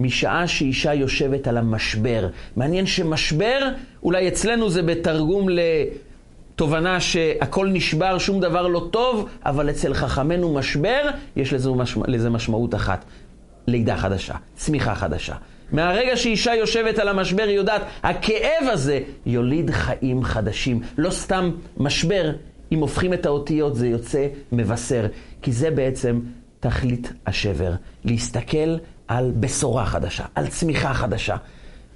משעה 0.00 0.48
שאישה 0.48 0.94
יושבת 0.94 1.48
על 1.48 1.58
המשבר. 1.58 2.28
מעניין 2.56 2.86
שמשבר, 2.86 3.68
אולי 4.02 4.28
אצלנו 4.28 4.70
זה 4.70 4.82
בתרגום 4.82 5.48
לתובנה 6.54 7.00
שהכל 7.00 7.68
נשבר, 7.68 8.18
שום 8.18 8.40
דבר 8.40 8.66
לא 8.66 8.88
טוב, 8.90 9.28
אבל 9.44 9.70
אצל 9.70 9.94
חכמינו 9.94 10.54
משבר, 10.54 11.02
יש 11.36 11.52
לזה, 11.52 11.70
משמע, 11.70 12.04
לזה 12.08 12.30
משמעות 12.30 12.74
אחת. 12.74 13.04
לידה 13.66 13.96
חדשה, 13.96 14.34
צמיחה 14.54 14.94
חדשה. 14.94 15.34
מהרגע 15.72 16.16
שאישה 16.16 16.54
יושבת 16.54 16.98
על 16.98 17.08
המשבר, 17.08 17.42
היא 17.42 17.56
יודעת, 17.56 17.82
הכאב 18.02 18.68
הזה 18.72 19.00
יוליד 19.26 19.70
חיים 19.70 20.24
חדשים. 20.24 20.80
לא 20.98 21.10
סתם 21.10 21.50
משבר, 21.76 22.32
אם 22.72 22.78
הופכים 22.78 23.14
את 23.14 23.26
האותיות 23.26 23.76
זה 23.76 23.88
יוצא 23.88 24.26
מבשר. 24.52 25.06
כי 25.42 25.52
זה 25.52 25.70
בעצם 25.70 26.20
תכלית 26.60 27.12
השבר. 27.26 27.72
להסתכל 28.04 28.76
על 29.08 29.32
בשורה 29.40 29.86
חדשה, 29.86 30.24
על 30.34 30.46
צמיחה 30.46 30.94
חדשה. 30.94 31.36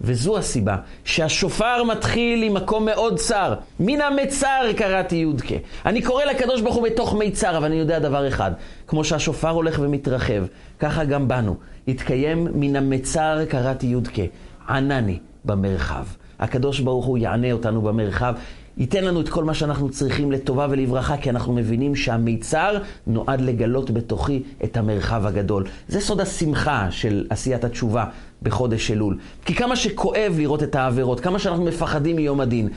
וזו 0.00 0.38
הסיבה 0.38 0.76
שהשופר 1.04 1.84
מתחיל 1.84 2.42
עם 2.42 2.54
מקום 2.54 2.84
מאוד 2.86 3.18
צר. 3.18 3.54
מן 3.80 4.00
המצר 4.00 4.72
קראתי 4.76 5.16
יודקה. 5.16 5.54
אני 5.86 6.02
קורא 6.02 6.24
לקדוש 6.24 6.60
ברוך 6.60 6.76
הוא 6.76 6.84
בתוך 6.84 7.14
מיצר, 7.14 7.56
אבל 7.56 7.64
אני 7.66 7.76
יודע 7.76 7.98
דבר 7.98 8.28
אחד. 8.28 8.52
כמו 8.86 9.04
שהשופר 9.04 9.50
הולך 9.50 9.78
ומתרחב, 9.82 10.44
ככה 10.78 11.04
גם 11.04 11.28
בנו. 11.28 11.56
התקיים 11.88 12.48
מן 12.54 12.76
המצר 12.76 13.44
קראתי 13.48 13.86
יודקה. 13.86 14.22
ענני 14.68 15.18
במרחב. 15.44 16.04
הקדוש 16.38 16.80
ברוך 16.80 17.06
הוא 17.06 17.18
יענה 17.18 17.52
אותנו 17.52 17.82
במרחב. 17.82 18.34
ייתן 18.78 19.04
לנו 19.04 19.20
את 19.20 19.28
כל 19.28 19.44
מה 19.44 19.54
שאנחנו 19.54 19.90
צריכים 19.90 20.32
לטובה 20.32 20.66
ולברכה, 20.70 21.16
כי 21.16 21.30
אנחנו 21.30 21.52
מבינים 21.52 21.94
שהמיצר 21.94 22.78
נועד 23.06 23.40
לגלות 23.40 23.90
בתוכי 23.90 24.42
את 24.64 24.76
המרחב 24.76 25.26
הגדול. 25.26 25.64
זה 25.88 26.00
סוד 26.00 26.20
השמחה 26.20 26.90
של 26.90 27.26
עשיית 27.30 27.64
התשובה 27.64 28.04
בחודש 28.42 28.90
אלול. 28.90 29.18
כי 29.44 29.54
כמה 29.54 29.76
שכואב 29.76 30.34
לראות 30.38 30.62
את 30.62 30.74
העבירות, 30.74 31.20
כמה 31.20 31.38
שאנחנו 31.38 31.64
מפחדים 31.64 32.16
מיום 32.16 32.40
הדין, 32.40 32.68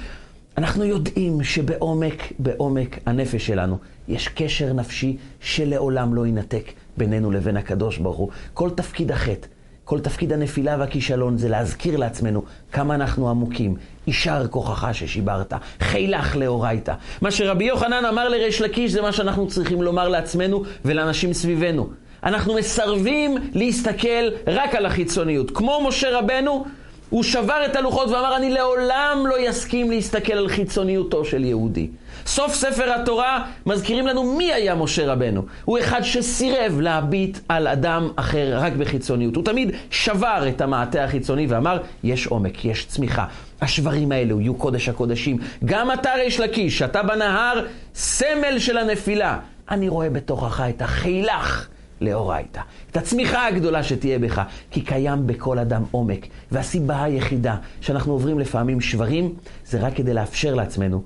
אנחנו 0.57 0.85
יודעים 0.85 1.43
שבעומק, 1.43 2.33
בעומק 2.39 2.99
הנפש 3.05 3.47
שלנו, 3.47 3.77
יש 4.07 4.27
קשר 4.27 4.73
נפשי 4.73 5.17
שלעולם 5.39 6.15
לא 6.15 6.25
יינתק 6.25 6.71
בינינו 6.97 7.31
לבין 7.31 7.57
הקדוש 7.57 7.97
ברוך 7.97 8.17
הוא. 8.17 8.29
כל 8.53 8.69
תפקיד 8.69 9.11
החטא. 9.11 9.47
כל 9.85 9.99
תפקיד 9.99 10.33
הנפילה 10.33 10.75
והכישלון 10.79 11.37
זה 11.37 11.49
להזכיר 11.49 11.97
לעצמנו 11.97 12.43
כמה 12.71 12.95
אנחנו 12.95 13.29
עמוקים. 13.29 13.75
יישר 14.07 14.47
כוחך 14.49 14.89
ששיברת, 14.93 15.53
חילך 15.81 16.35
לאורייתא. 16.35 16.93
מה 17.21 17.31
שרבי 17.31 17.63
יוחנן 17.65 18.05
אמר 18.05 18.29
לריש 18.29 18.61
לקיש 18.61 18.91
זה 18.91 19.01
מה 19.01 19.11
שאנחנו 19.11 19.47
צריכים 19.47 19.81
לומר 19.81 20.09
לעצמנו 20.09 20.63
ולאנשים 20.85 21.33
סביבנו. 21.33 21.89
אנחנו 22.23 22.53
מסרבים 22.53 23.37
להסתכל 23.53 24.29
רק 24.47 24.75
על 24.75 24.85
החיצוניות. 24.85 25.51
כמו 25.51 25.83
משה 25.87 26.19
רבנו, 26.19 26.65
הוא 27.09 27.23
שבר 27.23 27.65
את 27.65 27.75
הלוחות 27.75 28.09
ואמר, 28.09 28.35
אני 28.35 28.49
לעולם 28.49 29.23
לא 29.29 29.39
יסכים 29.39 29.91
להסתכל 29.91 30.33
על 30.33 30.47
חיצוניותו 30.47 31.25
של 31.25 31.45
יהודי. 31.45 31.89
סוף 32.25 32.53
ספר 32.53 32.93
התורה 32.93 33.45
מזכירים 33.65 34.07
לנו 34.07 34.23
מי 34.23 34.53
היה 34.53 34.75
משה 34.75 35.11
רבנו. 35.13 35.45
הוא 35.65 35.79
אחד 35.79 36.01
שסירב 36.01 36.79
להביט 36.79 37.39
על 37.49 37.67
אדם 37.67 38.09
אחר 38.15 38.57
רק 38.57 38.73
בחיצוניות. 38.73 39.35
הוא 39.35 39.43
תמיד 39.43 39.71
שבר 39.89 40.45
את 40.49 40.61
המעטה 40.61 41.03
החיצוני 41.03 41.47
ואמר, 41.49 41.81
יש 42.03 42.27
עומק, 42.27 42.65
יש 42.65 42.85
צמיחה. 42.85 43.25
השברים 43.61 44.11
האלו 44.11 44.41
יהיו 44.41 44.55
קודש 44.55 44.89
הקודשים. 44.89 45.37
גם 45.65 45.91
אתה 45.91 46.09
ריש 46.13 46.39
לקיש, 46.39 46.81
אתה 46.81 47.03
בנהר, 47.03 47.65
סמל 47.95 48.59
של 48.59 48.77
הנפילה. 48.77 49.39
אני 49.71 49.89
רואה 49.89 50.09
בתוכך 50.09 50.63
את 50.69 50.81
החילך. 50.81 51.67
לאורייתא. 52.01 52.61
את 52.91 52.97
הצמיחה 52.97 53.47
הגדולה 53.47 53.83
שתהיה 53.83 54.19
בך, 54.19 54.41
כי 54.71 54.81
קיים 54.81 55.27
בכל 55.27 55.59
אדם 55.59 55.83
עומק. 55.91 56.27
והסיבה 56.51 57.03
היחידה 57.03 57.55
שאנחנו 57.81 58.13
עוברים 58.13 58.39
לפעמים 58.39 58.81
שברים, 58.81 59.33
זה 59.65 59.79
רק 59.79 59.95
כדי 59.95 60.13
לאפשר 60.13 60.55
לעצמנו 60.55 61.03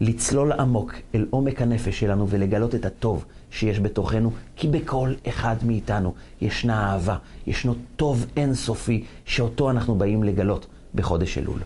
לצלול 0.00 0.52
עמוק 0.52 0.94
אל 1.14 1.26
עומק 1.30 1.62
הנפש 1.62 2.00
שלנו 2.00 2.28
ולגלות 2.28 2.74
את 2.74 2.86
הטוב 2.86 3.24
שיש 3.50 3.80
בתוכנו, 3.80 4.32
כי 4.56 4.68
בכל 4.68 5.12
אחד 5.28 5.56
מאיתנו 5.66 6.14
ישנה 6.40 6.92
אהבה, 6.92 7.16
ישנו 7.46 7.74
טוב 7.96 8.26
אינסופי, 8.36 9.04
שאותו 9.24 9.70
אנחנו 9.70 9.94
באים 9.94 10.22
לגלות 10.22 10.66
בחודש 10.94 11.38
אלול. 11.38 11.60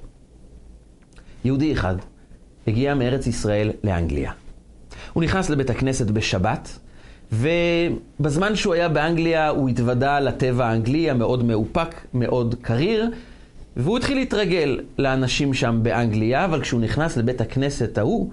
יהודי 1.44 1.72
אחד 1.72 1.96
הגיע 2.66 2.94
מארץ 2.94 3.26
ישראל 3.26 3.70
לאנגליה. 3.84 4.32
הוא 5.12 5.22
נכנס 5.22 5.50
לבית 5.50 5.70
הכנסת 5.70 6.06
בשבת, 6.10 6.78
ובזמן 7.32 8.56
שהוא 8.56 8.74
היה 8.74 8.88
באנגליה 8.88 9.48
הוא 9.48 9.68
התוודע 9.68 10.20
לטבע 10.20 10.66
האנגלי 10.66 11.10
המאוד 11.10 11.44
מאופק, 11.44 12.06
מאוד 12.14 12.54
קריר, 12.62 13.10
והוא 13.76 13.98
התחיל 13.98 14.18
להתרגל 14.18 14.80
לאנשים 14.98 15.54
שם 15.54 15.80
באנגליה, 15.82 16.44
אבל 16.44 16.60
כשהוא 16.60 16.80
נכנס 16.80 17.16
לבית 17.16 17.40
הכנסת 17.40 17.98
ההוא, 17.98 18.32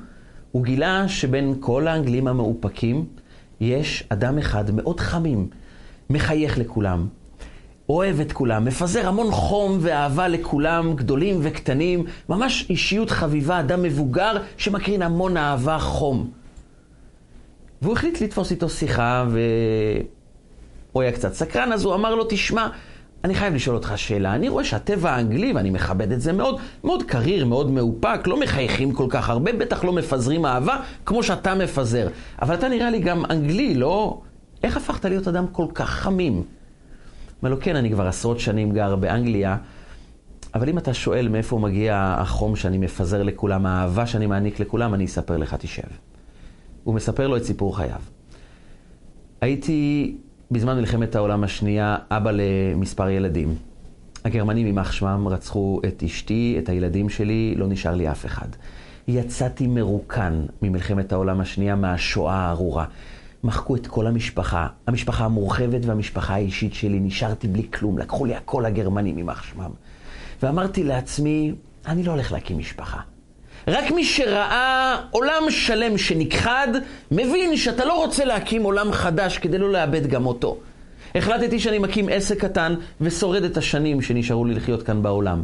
הוא 0.51 0.63
גילה 0.63 1.07
שבין 1.07 1.55
כל 1.59 1.87
האנגלים 1.87 2.27
המאופקים 2.27 3.05
יש 3.61 4.03
אדם 4.09 4.37
אחד 4.37 4.71
מאוד 4.71 4.99
חמים, 4.99 5.47
מחייך 6.09 6.57
לכולם, 6.57 7.07
אוהב 7.89 8.19
את 8.19 8.31
כולם, 8.31 8.65
מפזר 8.65 9.07
המון 9.07 9.31
חום 9.31 9.77
ואהבה 9.81 10.27
לכולם, 10.27 10.95
גדולים 10.95 11.39
וקטנים, 11.41 12.05
ממש 12.29 12.65
אישיות 12.69 13.09
חביבה, 13.09 13.59
אדם 13.59 13.81
מבוגר 13.81 14.31
שמקרין 14.57 15.01
המון 15.01 15.37
אהבה, 15.37 15.79
חום. 15.79 16.31
והוא 17.81 17.93
החליט 17.93 18.21
לתפוס 18.21 18.51
איתו 18.51 18.69
שיחה, 18.69 19.25
והוא 20.91 21.01
היה 21.01 21.11
קצת 21.11 21.33
סקרן, 21.33 21.71
אז 21.71 21.85
הוא 21.85 21.95
אמר 21.95 22.15
לו, 22.15 22.25
תשמע, 22.29 22.67
אני 23.23 23.35
חייב 23.35 23.53
לשאול 23.53 23.75
אותך 23.75 23.93
שאלה. 23.95 24.35
אני 24.35 24.49
רואה 24.49 24.63
שהטבע 24.63 25.11
האנגלי, 25.11 25.53
ואני 25.53 25.69
מכבד 25.69 26.11
את 26.11 26.21
זה 26.21 26.33
מאוד, 26.33 26.59
מאוד 26.83 27.03
קריר, 27.03 27.45
מאוד 27.45 27.71
מאופק, 27.71 28.27
לא 28.27 28.39
מחייכים 28.39 28.93
כל 28.93 29.05
כך 29.09 29.29
הרבה, 29.29 29.53
בטח 29.53 29.83
לא 29.83 29.93
מפזרים 29.93 30.45
אהבה 30.45 30.77
כמו 31.05 31.23
שאתה 31.23 31.55
מפזר. 31.55 32.07
אבל 32.41 32.55
אתה 32.55 32.69
נראה 32.69 32.89
לי 32.89 32.99
גם 32.99 33.25
אנגלי, 33.29 33.73
לא? 33.73 34.21
איך 34.63 34.77
הפכת 34.77 35.05
להיות 35.05 35.27
אדם 35.27 35.47
כל 35.47 35.65
כך 35.73 35.89
חמים? 35.89 36.43
אומר 37.41 37.51
לו, 37.51 37.61
כן, 37.61 37.75
אני 37.75 37.91
כבר 37.91 38.07
עשרות 38.07 38.39
שנים 38.39 38.71
גר 38.71 38.95
באנגליה, 38.95 39.57
אבל 40.55 40.69
אם 40.69 40.77
אתה 40.77 40.93
שואל 40.93 41.27
מאיפה 41.27 41.59
מגיע 41.59 42.15
החום 42.17 42.55
שאני 42.55 42.77
מפזר 42.77 43.23
לכולם, 43.23 43.65
האהבה 43.65 44.05
שאני 44.07 44.25
מעניק 44.25 44.59
לכולם, 44.59 44.93
אני 44.93 45.05
אספר 45.05 45.37
לך, 45.37 45.55
תשב. 45.59 45.87
הוא 46.83 46.95
מספר 46.95 47.27
לו 47.27 47.37
את 47.37 47.43
סיפור 47.43 47.77
חייו. 47.77 47.99
הייתי 49.41 50.15
בזמן 50.51 50.77
מלחמת 50.77 51.15
העולם 51.15 51.43
השנייה 51.43 51.97
אבא 52.11 52.31
למספר 52.33 53.09
ילדים. 53.09 53.55
הגרמנים, 54.25 54.65
יימח 54.65 54.91
שמם, 54.91 55.27
רצחו 55.27 55.81
את 55.87 56.03
אשתי, 56.03 56.55
את 56.59 56.69
הילדים 56.69 57.09
שלי, 57.09 57.53
לא 57.57 57.67
נשאר 57.67 57.95
לי 57.95 58.11
אף 58.11 58.25
אחד. 58.25 58.47
יצאתי 59.07 59.67
מרוקן 59.67 60.45
ממלחמת 60.61 61.11
העולם 61.11 61.39
השנייה, 61.39 61.75
מהשואה 61.75 62.35
הארורה. 62.35 62.85
מחקו 63.43 63.75
את 63.75 63.87
כל 63.87 64.07
המשפחה, 64.07 64.67
המשפחה 64.87 65.25
המורחבת 65.25 65.85
והמשפחה 65.85 66.33
האישית 66.33 66.73
שלי, 66.73 66.99
נשארתי 66.99 67.47
בלי 67.47 67.67
כלום, 67.73 67.97
לקחו 67.97 68.25
לי 68.25 68.35
הכל 68.35 68.65
הגרמנים 68.65 69.17
יימח 69.17 69.43
שמם. 69.43 69.71
ואמרתי 70.43 70.83
לעצמי, 70.83 71.53
אני 71.85 72.03
לא 72.03 72.11
הולך 72.11 72.31
להקים 72.31 72.57
משפחה. 72.57 72.99
רק 73.67 73.91
מי 73.91 74.03
שראה 74.03 74.97
עולם 75.11 75.43
שלם 75.49 75.97
שנכחד, 75.97 76.67
מבין 77.11 77.57
שאתה 77.57 77.85
לא 77.85 77.93
רוצה 77.93 78.25
להקים 78.25 78.63
עולם 78.63 78.91
חדש 78.91 79.37
כדי 79.37 79.57
לא 79.57 79.71
לאבד 79.71 80.07
גם 80.07 80.25
אותו. 80.25 80.57
החלטתי 81.15 81.59
שאני 81.59 81.79
מקים 81.79 82.09
עסק 82.09 82.45
קטן 82.45 82.75
ושורד 83.01 83.43
את 83.43 83.57
השנים 83.57 84.01
שנשארו 84.01 84.45
לי 84.45 84.53
לחיות 84.53 84.83
כאן 84.83 85.03
בעולם. 85.03 85.43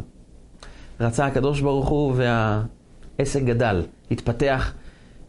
רצה 1.00 1.26
הקדוש 1.26 1.60
ברוך 1.60 1.88
הוא 1.88 2.14
והעסק 2.16 3.42
גדל, 3.42 3.82
התפתח, 4.10 4.72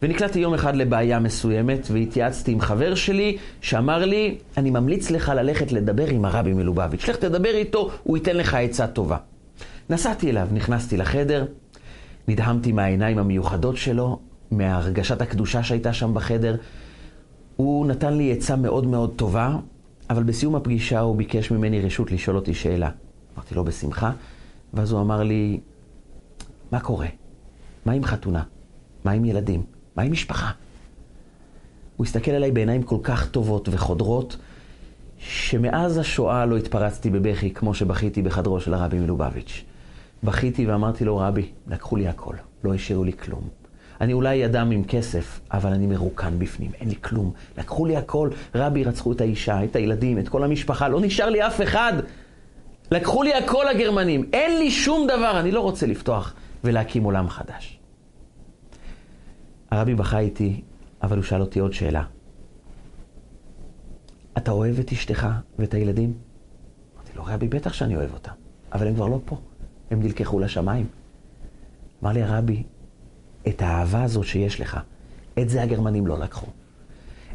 ונקלעתי 0.02 0.38
יום 0.38 0.54
אחד 0.54 0.76
לבעיה 0.76 1.18
מסוימת 1.18 1.88
והתייעצתי 1.92 2.52
עם 2.52 2.60
חבר 2.60 2.94
שלי 2.94 3.36
שאמר 3.60 4.04
לי, 4.04 4.38
אני 4.56 4.70
ממליץ 4.70 5.10
לך 5.10 5.32
ללכת 5.36 5.72
לדבר 5.72 6.06
עם 6.06 6.24
הרבי 6.24 6.52
מלובביץ', 6.52 7.08
לך 7.08 7.16
תדבר 7.16 7.54
איתו, 7.54 7.90
הוא 8.02 8.16
ייתן 8.16 8.36
לך 8.36 8.54
עצה 8.54 8.86
טובה. 8.86 9.16
נסעתי 9.90 10.30
אליו, 10.30 10.48
נכנסתי 10.52 10.96
לחדר, 10.96 11.44
נדהמתי 12.28 12.72
מהעיניים 12.72 13.18
המיוחדות 13.18 13.76
שלו, 13.76 14.18
מהרגשת 14.50 15.20
הקדושה 15.20 15.62
שהייתה 15.62 15.92
שם 15.92 16.14
בחדר. 16.14 16.56
הוא 17.56 17.86
נתן 17.86 18.14
לי 18.14 18.32
עצה 18.32 18.56
מאוד 18.56 18.86
מאוד 18.86 19.12
טובה, 19.16 19.56
אבל 20.10 20.22
בסיום 20.22 20.56
הפגישה 20.56 21.00
הוא 21.00 21.16
ביקש 21.16 21.50
ממני 21.50 21.80
רשות 21.80 22.12
לשאול 22.12 22.36
אותי 22.36 22.54
שאלה. 22.54 22.90
אמרתי 23.34 23.54
לו 23.54 23.64
בשמחה, 23.64 24.12
ואז 24.74 24.92
הוא 24.92 25.00
אמר 25.00 25.22
לי, 25.22 25.60
מה 26.72 26.80
קורה? 26.80 27.06
מה 27.86 27.92
עם 27.92 28.04
חתונה? 28.04 28.42
מה 29.04 29.10
עם 29.10 29.24
ילדים? 29.24 29.62
מה 29.96 30.02
עם 30.02 30.12
משפחה? 30.12 30.50
הוא 31.96 32.06
הסתכל 32.06 32.30
עליי 32.30 32.50
בעיניים 32.50 32.82
כל 32.82 32.98
כך 33.02 33.30
טובות 33.30 33.68
וחודרות, 33.72 34.36
שמאז 35.18 35.98
השואה 35.98 36.46
לא 36.46 36.56
התפרצתי 36.56 37.10
בבכי 37.10 37.54
כמו 37.54 37.74
שבכיתי 37.74 38.22
בחדרו 38.22 38.60
של 38.60 38.74
הרבי 38.74 38.98
מלובביץ'. 38.98 39.64
בכיתי 40.22 40.66
ואמרתי 40.66 41.04
לו, 41.04 41.16
רבי, 41.16 41.48
לקחו 41.66 41.96
לי 41.96 42.08
הכל, 42.08 42.34
לא 42.64 42.74
השאירו 42.74 43.04
לי 43.04 43.12
כלום. 43.12 43.48
אני 44.00 44.12
אולי 44.12 44.44
אדם 44.44 44.70
עם 44.70 44.84
כסף, 44.84 45.40
אבל 45.52 45.72
אני 45.72 45.86
מרוקן 45.86 46.38
בפנים, 46.38 46.70
אין 46.80 46.88
לי 46.88 46.94
כלום. 47.00 47.32
לקחו 47.58 47.86
לי 47.86 47.96
הכל, 47.96 48.30
רבי, 48.54 48.84
רצחו 48.84 49.12
את 49.12 49.20
האישה, 49.20 49.64
את 49.64 49.76
הילדים, 49.76 50.18
את 50.18 50.28
כל 50.28 50.44
המשפחה, 50.44 50.88
לא 50.88 51.00
נשאר 51.00 51.30
לי 51.30 51.46
אף 51.46 51.62
אחד. 51.62 51.92
לקחו 52.90 53.22
לי 53.22 53.34
הכל 53.34 53.68
הגרמנים, 53.68 54.30
אין 54.32 54.58
לי 54.58 54.70
שום 54.70 55.06
דבר, 55.06 55.40
אני 55.40 55.50
לא 55.50 55.60
רוצה 55.60 55.86
לפתוח 55.86 56.34
ולהקים 56.64 57.04
עולם 57.04 57.28
חדש. 57.28 57.78
הרבי 59.70 59.94
בכה 59.94 60.18
איתי, 60.18 60.60
אבל 61.02 61.16
הוא 61.16 61.24
שאל 61.24 61.40
אותי 61.40 61.58
עוד 61.58 61.72
שאלה. 61.72 62.04
אתה 64.36 64.50
אוהב 64.50 64.78
את 64.78 64.92
אשתך 64.92 65.28
ואת 65.58 65.74
הילדים? 65.74 66.12
אמרתי 66.96 67.12
לו, 67.16 67.22
רבי, 67.26 67.48
בטח 67.48 67.72
שאני 67.72 67.96
אוהב 67.96 68.12
אותם, 68.12 68.32
אבל 68.72 68.86
הם 68.86 68.94
כבר 68.94 69.06
לא 69.06 69.20
פה. 69.24 69.36
הם 69.90 70.02
נלקחו 70.02 70.40
לשמיים. 70.40 70.86
אמר 72.02 72.12
לי 72.12 72.22
הרבי, 72.22 72.62
את 73.48 73.62
האהבה 73.62 74.02
הזאת 74.02 74.24
שיש 74.24 74.60
לך, 74.60 74.80
את 75.38 75.48
זה 75.48 75.62
הגרמנים 75.62 76.06
לא 76.06 76.18
לקחו. 76.18 76.46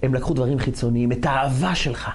הם 0.03 0.13
לקחו 0.13 0.33
דברים 0.33 0.59
חיצוניים, 0.59 1.11
את 1.11 1.25
האהבה 1.25 1.75
שלך, 1.75 2.09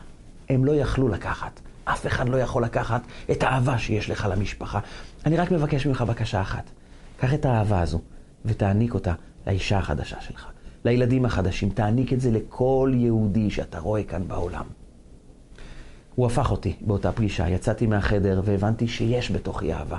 הם 0.49 0.65
לא 0.65 0.73
יכלו 0.73 1.09
לקחת. 1.09 1.61
אף 1.85 2.07
אחד 2.07 2.29
לא 2.29 2.37
יכול 2.37 2.65
לקחת 2.65 3.03
את 3.31 3.43
האהבה 3.43 3.79
שיש 3.79 4.11
לך 4.11 4.29
למשפחה. 4.31 4.81
אני 5.27 5.37
רק 5.37 5.51
מבקש 5.51 5.87
ממך 5.87 6.03
בקשה 6.03 6.41
אחת. 6.41 6.71
קח 7.17 7.35
את 7.35 7.45
האהבה 7.47 7.81
הזו 7.81 8.01
ותעניק 8.45 8.95
אותה 8.95 9.15
לאישה 9.47 9.79
החדשה 9.79 10.21
שלך, 10.21 10.47
לילדים 10.85 11.25
החדשים. 11.25 11.71
תעניק 11.71 12.13
את 12.13 12.21
זה 12.21 12.31
לכל 12.31 12.93
יהודי 12.95 13.51
שאתה 13.51 13.79
רואה 13.79 14.03
כאן 14.03 14.29
בעולם. 14.29 14.65
הוא 16.15 16.27
הפך 16.27 16.51
אותי 16.51 16.77
באותה 16.81 17.13
פגישה. 17.13 17.49
יצאתי 17.49 17.87
מהחדר 17.87 18.41
והבנתי 18.45 18.89
שיש 18.89 19.31
בתוכי 19.31 19.75
אהבה. 19.75 19.99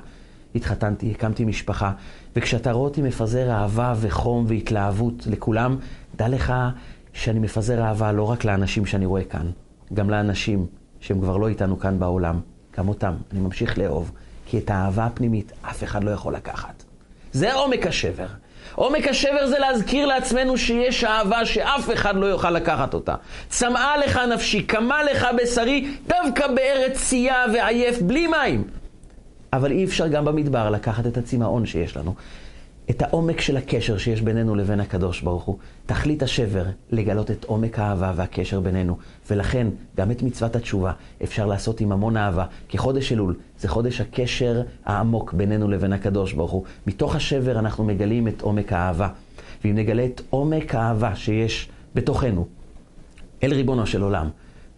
התחתנתי, 0.55 1.11
הקמתי 1.11 1.45
משפחה, 1.45 1.91
וכשאתה 2.35 2.71
רואה 2.71 2.89
אותי 2.89 3.01
מפזר 3.01 3.51
אהבה 3.51 3.93
וחום 3.99 4.45
והתלהבות 4.47 5.27
לכולם, 5.27 5.77
דע 6.15 6.27
לך 6.27 6.53
שאני 7.13 7.39
מפזר 7.39 7.81
אהבה 7.81 8.11
לא 8.11 8.23
רק 8.23 8.45
לאנשים 8.45 8.85
שאני 8.85 9.05
רואה 9.05 9.23
כאן, 9.23 9.51
גם 9.93 10.09
לאנשים 10.09 10.65
שהם 10.99 11.21
כבר 11.21 11.37
לא 11.37 11.47
איתנו 11.47 11.79
כאן 11.79 11.99
בעולם, 11.99 12.39
גם 12.77 12.87
אותם 12.87 13.13
אני 13.31 13.39
ממשיך 13.39 13.77
לאהוב, 13.77 14.11
כי 14.45 14.57
את 14.57 14.69
האהבה 14.69 15.05
הפנימית 15.05 15.51
אף 15.61 15.83
אחד 15.83 16.03
לא 16.03 16.11
יכול 16.11 16.35
לקחת. 16.35 16.83
זה 17.31 17.53
עומק 17.53 17.87
השבר. 17.87 18.27
עומק 18.75 19.07
השבר 19.07 19.47
זה 19.47 19.59
להזכיר 19.59 20.05
לעצמנו 20.05 20.57
שיש 20.57 21.03
אהבה 21.03 21.45
שאף 21.45 21.93
אחד 21.93 22.15
לא 22.15 22.25
יוכל 22.25 22.51
לקחת 22.51 22.93
אותה. 22.93 23.15
צמאה 23.49 23.97
לך 23.97 24.19
נפשי, 24.33 24.63
קמה 24.63 25.03
לך 25.03 25.27
בשרי, 25.37 25.95
דווקא 26.07 26.47
בארץ 26.47 26.97
צייה 26.97 27.45
ועייף, 27.53 28.01
בלי 28.01 28.27
מים. 28.27 28.78
אבל 29.53 29.71
אי 29.71 29.85
אפשר 29.85 30.07
גם 30.07 30.25
במדבר 30.25 30.69
לקחת 30.69 31.07
את 31.07 31.17
הצמאון 31.17 31.65
שיש 31.65 31.97
לנו, 31.97 32.15
את 32.89 33.01
העומק 33.01 33.41
של 33.41 33.57
הקשר 33.57 33.97
שיש 33.97 34.21
בינינו 34.21 34.55
לבין 34.55 34.79
הקדוש 34.79 35.21
ברוך 35.21 35.43
הוא. 35.43 35.57
תכלית 35.85 36.23
השבר, 36.23 36.65
לגלות 36.91 37.31
את 37.31 37.45
עומק 37.45 37.79
האהבה 37.79 38.13
והקשר 38.15 38.59
בינינו. 38.59 38.97
ולכן, 39.29 39.67
גם 39.97 40.11
את 40.11 40.23
מצוות 40.23 40.55
התשובה 40.55 40.91
אפשר 41.23 41.45
לעשות 41.45 41.81
עם 41.81 41.91
המון 41.91 42.17
אהבה, 42.17 42.45
כי 42.67 42.77
חודש 42.77 43.11
אלול 43.11 43.35
זה 43.59 43.67
חודש 43.67 44.01
הקשר 44.01 44.61
העמוק 44.85 45.33
בינינו 45.33 45.67
לבין 45.67 45.93
הקדוש 45.93 46.33
ברוך 46.33 46.51
הוא. 46.51 46.63
מתוך 46.87 47.15
השבר 47.15 47.59
אנחנו 47.59 47.83
מגלים 47.83 48.27
את 48.27 48.41
עומק 48.41 48.73
האהבה. 48.73 49.09
ואם 49.63 49.75
נגלה 49.75 50.05
את 50.05 50.21
עומק 50.29 50.75
האהבה 50.75 51.15
שיש 51.15 51.69
בתוכנו, 51.95 52.47
אל 53.43 53.53
ריבונו 53.53 53.85
של 53.85 54.01
עולם, 54.01 54.29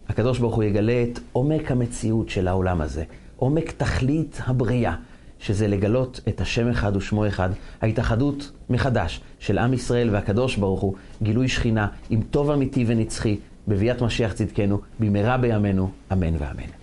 הקדוש 0.10 0.40
ברוך 0.40 0.56
הוא 0.56 0.64
יגלה 0.64 1.04
את 1.12 1.20
עומק 1.32 1.72
המציאות 1.72 2.30
של 2.30 2.48
העולם 2.48 2.82
הזה. 2.82 3.04
עומק 3.42 3.72
תכלית 3.72 4.42
הבריאה, 4.46 4.96
שזה 5.40 5.68
לגלות 5.68 6.20
את 6.28 6.42
השם 6.42 6.70
אחד 6.70 6.96
ושמו 6.96 7.28
אחד, 7.28 7.50
ההתאחדות 7.82 8.52
מחדש 8.70 9.22
של 9.40 9.58
עם 9.58 9.74
ישראל 9.74 10.10
והקדוש 10.10 10.58
ברוך 10.58 10.82
הוא, 10.82 10.96
גילוי 11.24 11.48
שכינה 11.48 11.88
עם 12.10 12.22
טוב 12.22 12.52
אמיתי 12.52 12.86
ונצחי, 12.88 13.38
בביאת 13.68 14.02
משיח 14.02 14.34
צדקנו, 14.34 14.80
במהרה 15.00 15.38
בימינו, 15.38 15.90
אמן 16.12 16.34
ואמן. 16.40 16.81